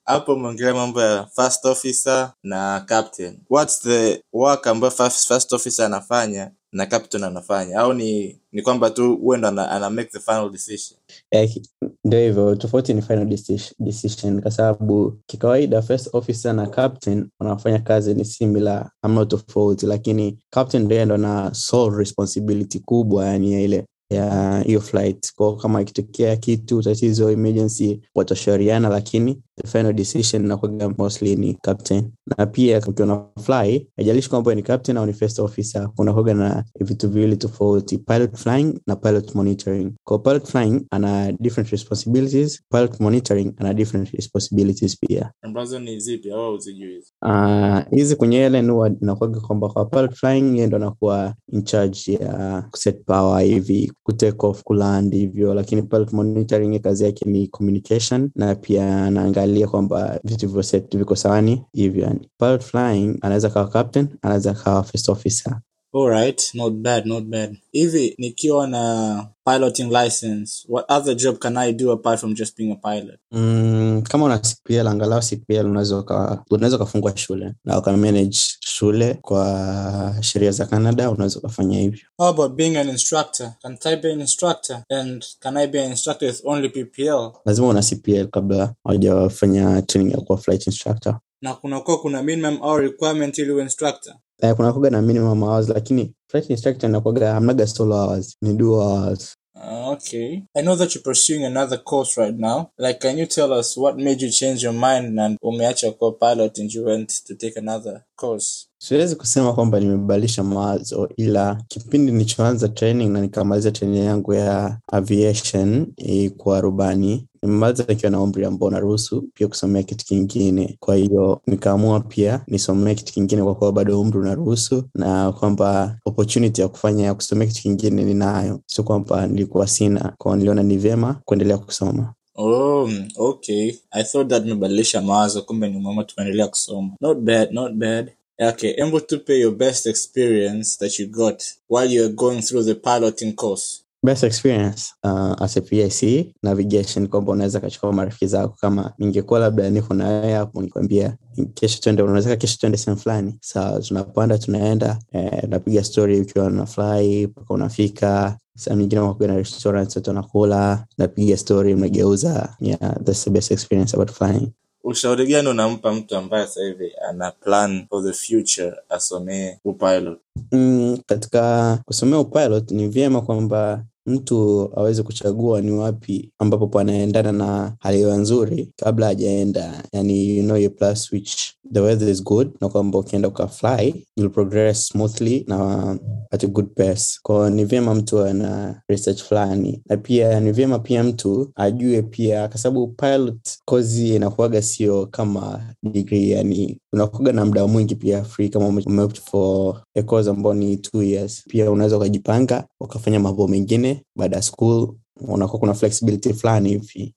Hapo 0.06 0.34
umeongelea 0.34 0.74
mambo 0.74 1.02
ya 1.02 1.28
first 1.36 1.66
officer 1.66 2.34
na 2.44 2.80
captain. 2.88 3.40
What's 3.50 3.82
the 3.82 4.24
work 4.34 4.68
ambayo 4.68 4.92
first, 4.92 5.28
first 5.28 5.54
officer 5.54 5.86
anafanya 5.86 6.52
na 6.76 6.86
captain 6.86 7.24
anafanya 7.24 7.80
au 7.80 7.94
ni 7.94 8.40
ni 8.52 8.62
kwamba 8.62 8.90
tu 8.90 9.16
huwe 9.18 9.38
ndo 9.38 9.48
ana, 9.48 9.90
make 9.90 10.10
the 10.10 10.20
final 10.20 10.50
decision? 10.52 11.00
Eh, 11.32 11.62
ndio 12.06 12.20
hivyo 12.20 12.56
tofauti 12.56 12.94
ni 12.94 13.02
final 13.02 13.38
decision. 13.80 14.42
Kwa 14.42 14.52
sababu 14.52 15.20
kikawaida 15.26 15.82
first 15.82 16.10
officer 16.14 16.54
na 16.54 16.68
captain 16.68 17.28
wanafanya 17.40 17.80
kazi 17.80 18.14
ni 18.14 18.26
similar 18.26 18.92
amna 19.02 19.26
tofauti. 19.26 19.86
Lakini 19.86 20.40
captain 20.50 20.84
ndio 20.84 21.06
ndo 21.06 21.18
na 21.18 21.54
sole 21.54 21.98
responsibility 21.98 22.80
kubwa 22.80 23.26
yani 23.26 23.54
ya 23.54 23.62
ile 23.62 23.86
ya 24.10 24.60
hiyo 24.62 24.82
flight. 24.82 25.34
Kwao 25.36 25.56
kama 25.56 25.82
ikitokea 25.82 26.36
kitu 26.38 26.82
tatizo 26.84 27.32
emergency 27.32 28.02
watashauriana 28.16 28.90
lakini 28.90 29.42
the 29.58 29.68
final 29.68 29.94
decision 29.94 30.46
inakuwaga 30.46 30.90
mostly 30.98 31.36
ni 31.36 31.54
captain. 31.54 32.12
Na 32.38 32.46
pia 32.46 32.80
ukiwa 32.88 33.08
na 33.08 33.26
fly 33.44 33.88
haijalishi 33.98 34.30
kwamba 34.30 34.56
ni 34.56 34.64
captain 34.64 34.98
au 34.98 35.06
ni 35.06 35.14
first 35.14 35.40
officer 35.40 35.90
kunakuwaga 35.96 36.34
na 36.34 36.64
vitu 36.80 37.10
viwili 37.10 37.38
tofauti 37.38 37.98
pilot 37.98 38.36
flying 38.38 38.80
na 38.88 38.96
pilot 38.96 39.36
monitoring. 39.36 39.92
Kwa 40.04 40.20
pilot 40.20 40.46
flying 40.48 40.82
ana 40.92 41.32
different 41.32 41.70
responsibilities 41.70 42.62
pilot 42.72 43.00
monitoring 43.00 43.54
ana 43.58 43.74
different 43.74 44.10
responsibilities 44.12 45.00
pia. 45.00 45.32
Ambazo 45.42 45.80
ni 45.80 46.00
zipi 46.00 46.32
au 46.32 46.54
uzijui 46.54 46.94
hizi? 46.94 48.12
Uh, 48.12 48.18
kwenye 48.18 48.38
Ellen 48.38 48.70
huwa 48.72 48.90
inakuwaga 49.02 49.40
kwamba 49.40 49.70
kwa 49.70 49.86
pilot 49.86 50.14
flying 50.16 50.56
yeye 50.56 50.68
ndo 50.68 50.78
anakuwa 50.78 51.34
in 51.52 51.64
charge 51.64 52.14
ya 52.14 52.62
kuset 52.72 53.06
power 53.06 53.42
hivi 53.44 53.92
kutake 54.04 54.46
off 54.48 54.64
kuland 54.64 55.14
hivyo. 55.14 55.54
Lakini 55.54 55.82
pilot 55.82 56.14
monitoring 56.14 56.80
kazi 56.82 57.04
yake 57.04 57.26
ni 57.30 57.48
communication 57.48 58.30
na 58.36 58.56
pia 58.56 59.06
anaangalia 59.06 59.45
kwamba 59.68 60.20
vitu 60.24 60.64
set 60.64 60.98
viko 60.98 61.16
sawani 61.16 61.64
hivyo 61.74 62.04
yani. 62.04 62.30
Pilot 62.40 62.64
flying 62.64 63.18
anaweza 63.22 63.50
kawa 63.50 63.68
captain 63.68 64.08
anaweza 64.22 64.54
kawa 64.54 64.84
first 64.84 65.10
officer 65.10 65.60
alright 65.96 66.52
not 66.54 66.74
bad 66.74 67.06
not 67.06 67.24
bad. 67.24 67.58
Hivi 67.72 68.16
nikiwa 68.18 68.68
na 68.68 69.28
piloting 69.46 69.92
license 69.92 70.66
what 70.70 70.86
other 70.92 71.16
job 71.16 71.38
can 71.40 71.58
i 71.58 71.72
do 71.74 71.92
apart 71.92 72.20
from 72.20 72.34
just 72.36 72.58
being 72.58 72.72
a 72.72 72.76
pilot? 72.76 73.20
Mm, 73.32 74.02
kama 74.04 74.26
una 74.26 74.38
CPL 74.40 74.88
angalau 74.88 75.22
CPL 75.22 75.66
unaweza 75.66 75.98
ukafungwa 75.98 76.46
unaweza 76.52 76.76
ukafungua 76.76 77.18
shule 77.18 77.54
na 77.66 77.80
ukamanage 77.80 78.38
shule 78.60 79.14
kwa 79.14 80.16
sheria 80.22 80.52
za 80.52 80.66
Canada, 80.66 81.10
unaweza 81.12 81.40
ukafanya 81.40 81.80
hivyo. 81.80 82.00
how 82.18 82.28
about 82.28 82.52
being 82.54 82.78
an 82.78 82.90
instructor? 82.90 83.54
Can 83.62 83.78
i 83.86 83.96
be 83.96 84.12
an 84.14 84.22
instructor? 84.22 84.84
And 84.90 85.26
can 85.40 85.58
i 85.58 85.68
be 85.68 85.84
an 85.84 85.90
instructor 85.92 86.28
with 86.28 86.42
only 86.46 86.70
ppl 86.70 87.32
Lazima 87.46 87.68
una 87.68 87.82
CPL 87.82 88.28
kabla 88.28 88.74
hujafanya 88.84 89.82
training 89.82 90.12
ya 90.12 90.18
kuwa 90.22 90.38
flight 90.38 90.68
instructor. 90.68 91.20
Na 91.42 91.54
kunakuwa 91.54 92.02
kuna 92.02 92.24
minimum 92.24 92.58
hour 92.62 92.82
requirement 92.82 93.38
ili 93.38 93.52
uwe 93.52 93.64
instructor 93.64 94.14
Eh, 94.42 94.56
kuna 94.56 94.74
kuga 94.74 94.90
na 94.90 95.02
minimum 95.02 95.44
hours 95.44 95.70
lakini 95.70 96.14
flight 96.32 96.50
instructor 96.50 96.90
inakuwaga 96.90 97.34
hamnaga 97.34 97.68
solo 97.68 97.96
hours, 97.96 98.38
ni 98.42 98.54
dual 98.54 98.88
hours. 98.88 99.36
Uh, 99.56 99.88
okay. 99.90 100.42
I 100.54 100.62
know 100.62 100.76
that 100.76 100.96
you're 100.96 101.04
pursuing 101.04 101.46
another 101.46 101.84
course 101.84 102.18
right 102.22 102.36
now. 102.40 102.66
Like, 102.78 103.00
can 103.00 103.18
you 103.18 103.26
tell 103.26 103.54
us 103.60 103.78
what 103.78 103.96
made 103.98 104.22
you 104.26 104.32
change 104.32 104.64
your 104.64 104.74
mind 104.74 105.20
and 105.20 105.38
umeacha 105.42 105.92
kuwa 105.92 106.12
pilot 106.12 106.60
and 106.60 106.74
you 106.74 106.84
went 106.86 107.24
to 107.28 107.36
take 107.36 107.60
another 107.60 108.04
course? 108.16 108.68
Siwezi 108.88 109.16
kusema 109.16 109.54
kwamba 109.54 109.80
nimebadilisha 109.80 110.44
mawazo, 110.44 111.10
ila 111.18 111.62
kipindi 111.68 112.12
nilichoanza 112.12 112.68
training 112.70 113.10
na 113.12 113.22
nikamaliza 113.22 113.72
training 113.72 114.06
yangu 114.06 114.34
ya 114.34 114.78
aviation 114.92 115.88
eh, 115.98 116.32
kwa 116.38 116.62
rubani 116.62 117.28
nimemaliza 117.44 117.86
nikiwa 117.88 118.12
na 118.12 118.22
umri 118.22 118.46
ambao 118.46 118.70
naruhusu 118.72 119.22
pia 119.34 119.48
kusomea 119.48 119.84
kitu 119.84 120.06
kingine. 120.06 120.78
Kwa 120.80 120.96
hiyo 120.96 121.42
nikaamua 121.48 122.00
pia 122.00 122.42
nisomee 122.48 122.96
kitu 122.96 123.14
kingine 123.14 123.44
kwa 123.44 123.56
kuwa 123.56 123.72
bado 123.72 124.02
umri 124.02 124.20
unaruhusu, 124.20 124.84
na 124.96 125.32
kwamba 125.32 125.98
opportunity 126.06 126.62
ya 126.62 126.68
kufanya 126.68 127.06
ya 127.06 127.14
kusomea 127.14 127.48
kitu 127.48 127.62
kingine 127.62 128.04
ninayo, 128.04 128.60
sio 128.66 128.84
kwamba 128.84 129.28
nilikuwa 129.28 129.68
sina. 129.68 130.14
Kwao 130.18 130.36
niliona 130.36 130.64
ni 130.64 130.78
vyema 130.78 131.22
kuendelea 131.26 131.58
kusoma. 131.58 132.14
Oh, 132.36 132.90
okay. 133.18 133.74
I 133.92 134.04
thought 134.04 134.30
that 134.30 134.44
umebadilisha 134.44 135.02
mawazo 135.02 135.42
kumbe 135.42 135.70
ni 135.70 135.80
mama 135.80 136.04
tunaendelea 136.04 136.48
kusoma. 136.48 136.90
Not 137.02 137.18
bad, 137.20 137.52
not 137.52 137.74
bad. 137.74 138.12
Okay, 138.40 138.74
embo 138.78 139.00
tupe 139.00 139.40
your 139.40 139.56
best 139.56 139.86
experience 139.88 140.78
that 140.78 141.00
you 141.00 141.08
got 141.08 141.44
while 141.68 141.86
you're 141.94 142.14
going 142.16 142.42
through 142.42 142.66
the 142.66 142.76
piloting 142.76 143.34
course. 143.36 143.82
best 144.04 144.24
experience 144.24 144.94
uh, 145.04 145.34
as 145.42 145.58
a 145.58 145.62
PIC 145.62 146.32
navigation 146.44 147.08
kwamba 147.08 147.32
unaweza 147.32 147.60
kachukua 147.60 147.94
marafiki 147.94 148.28
zako 148.28 148.56
kama 148.62 148.94
ningekuwa 148.98 149.40
labda 149.40 149.70
niko 149.70 149.94
na 149.94 150.08
wewe 150.08 150.34
hapo 150.34 150.62
nikwambia 150.62 151.18
kesho 151.54 151.80
twende 151.82 152.04
unaweza 152.04 152.36
kesho 152.36 152.58
twende 152.60 152.78
sehemu 152.78 153.02
fulani. 153.02 153.38
Sawa 153.42 153.80
tunapanda 153.80 154.38
tunaenda 154.38 155.00
eh, 155.12 155.44
napiga 155.50 155.84
story 155.84 156.22
ukiwa 156.22 156.50
na 156.50 156.66
fly 156.66 157.28
mpaka 157.28 157.54
unafika. 157.54 158.38
Sehemu 158.58 158.82
nyingine 158.82 159.02
unakuwa 159.02 159.28
na 159.28 159.36
restaurants 159.38 159.96
watu 159.96 160.10
wanakula 160.10 160.86
napiga 160.98 161.38
story 161.38 161.76
mnageuza. 161.76 162.56
Yeah 162.60 162.80
that's 163.04 163.24
the 163.24 163.30
best 163.30 163.52
experience 163.52 163.96
about 163.98 164.12
flying 164.12 164.52
ushauri 164.86 165.28
gani 165.28 165.48
unampa 165.50 165.92
mtu 165.94 166.16
ambaye 166.18 166.48
sasa 166.48 166.62
hivi 166.64 166.92
ana 167.10 167.32
plan 167.32 167.86
for 167.90 168.04
the 168.04 168.14
future 168.14 168.74
asomee 168.90 169.58
upilot? 169.66 170.20
Mm, 170.52 170.98
katika 171.06 171.78
kusomea 171.86 172.20
upilot 172.20 172.72
ni 172.72 172.88
vyema 172.88 173.22
kwamba 173.22 173.84
mtu 174.06 174.70
aweze 174.76 175.04
kuchagua 175.04 175.62
ni 175.62 175.72
wapi 175.72 176.32
ambapo 176.40 176.68
panaendana 176.68 177.32
na 177.32 177.76
hali 177.80 177.98
hewa 177.98 178.18
nzuri 178.18 178.72
kabla 178.76 179.06
hajaenda. 179.06 179.84
Yani 179.94 180.38
you 180.38 180.44
know 180.44 180.58
your 180.58 180.76
plus 180.76 181.12
which 181.12 181.38
the 181.74 181.80
weather 181.80 182.10
is 182.10 182.24
good 182.24 182.50
na 182.62 182.70
kwamba 182.70 183.00
ukienda 183.00 183.28
ukafly 183.28 184.06
you'll 184.18 184.32
progress 184.34 184.88
smoothly 184.88 185.46
na 185.48 185.98
at 186.32 186.44
a 186.44 186.48
good 186.48 186.68
pace. 186.76 187.20
Kwao 187.24 187.50
ni 187.50 187.66
vyema 187.66 187.96
mtu 187.96 188.20
ana 188.22 188.82
research 188.90 189.24
fulani. 189.24 189.82
Na 189.90 189.98
pia 189.98 190.40
ni 190.40 190.52
vyema 190.52 190.80
pia 190.80 191.04
mtu 191.04 191.52
ajue 191.56 192.02
pia 192.02 192.48
kwa 192.48 192.58
sababu 192.58 192.88
pilot 192.88 193.40
kozi 193.66 194.16
inakuaga 194.16 194.62
sio 194.62 195.06
kama 195.06 195.62
degree 195.84 196.30
yani 196.30 196.78
unakuaga 196.94 197.32
na 197.32 197.46
muda 197.46 197.68
mwingi 197.68 197.96
pia 197.96 198.24
free 198.24 198.50
kama 198.50 198.68
ume 198.68 198.84
ume 198.86 199.08
for 199.10 199.82
a 199.96 200.04
course 200.04 200.28
ambao 200.28 200.54
ni 200.54 200.78
two 200.78 201.04
years. 201.04 201.44
Pia 201.48 201.72
unaweza 201.72 201.98
ukajipanga 201.98 202.64
ukafanya 202.80 203.20
mambo 203.20 203.48
mengine 203.48 203.95
baada 204.16 204.36
ya 204.36 204.42
school 204.42 204.96
unakuwa 205.22 205.60
kuna 205.60 205.74
flexibility 205.74 206.34
fulani 206.34 206.70
hivi. 206.70 207.16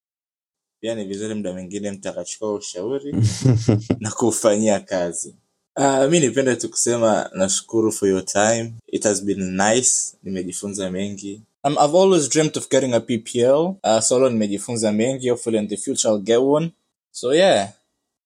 Pia 0.80 0.94
ni 0.94 1.04
vizuri 1.04 1.34
muda 1.34 1.52
mwingine 1.52 1.90
mtu 1.90 2.08
akachukua 2.08 2.54
ushauri 2.54 3.14
na 4.00 4.10
kufanyia 4.10 4.80
kazi. 4.80 5.34
Uh, 5.76 6.04
mi 6.10 6.20
nipende 6.20 6.56
tu 6.56 6.68
kusema 6.68 7.30
nashukuru 7.34 7.92
for 7.92 8.08
your 8.08 8.24
time. 8.24 8.72
It 8.86 9.04
has 9.04 9.24
been 9.24 9.56
nice. 9.56 9.90
Nimejifunza 10.22 10.90
mengi. 10.90 11.42
Um, 11.64 11.72
i've 11.72 11.98
always 11.98 12.28
dreamt 12.28 12.56
of 12.56 12.68
getting 12.70 12.94
a 12.94 13.00
ppl 13.00 13.74
uh, 13.84 14.00
solo 14.00 14.30
nimejifunza 14.30 14.92
mengi. 14.92 15.28
Hopefully 15.28 15.58
in 15.58 15.68
the 15.68 15.76
future 15.76 16.08
i'll 16.14 16.22
get 16.22 16.38
one. 16.40 16.70
So 17.10 17.34
yeah. 17.34 17.68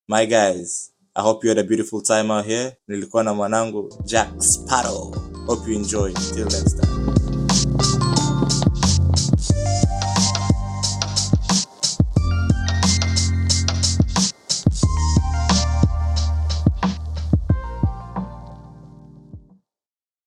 My 0.09 0.27
guys 0.27 0.93
i 1.15 1.23
hope 1.23 1.45
you 1.47 1.51
had 1.51 1.61
a 1.61 1.65
beautiful 1.65 2.03
time 2.03 2.31
out 2.33 2.47
here. 2.47 2.77
Nilikuwa 2.89 3.25
na 3.25 3.35
mwanangu 3.35 3.95
jack 4.05 4.43
sparrow. 4.43 5.15
Hope 5.47 5.71
you 5.71 5.77
enjoy. 5.77 6.13
Till 6.13 6.45
next 6.45 6.81
time 6.81 7.22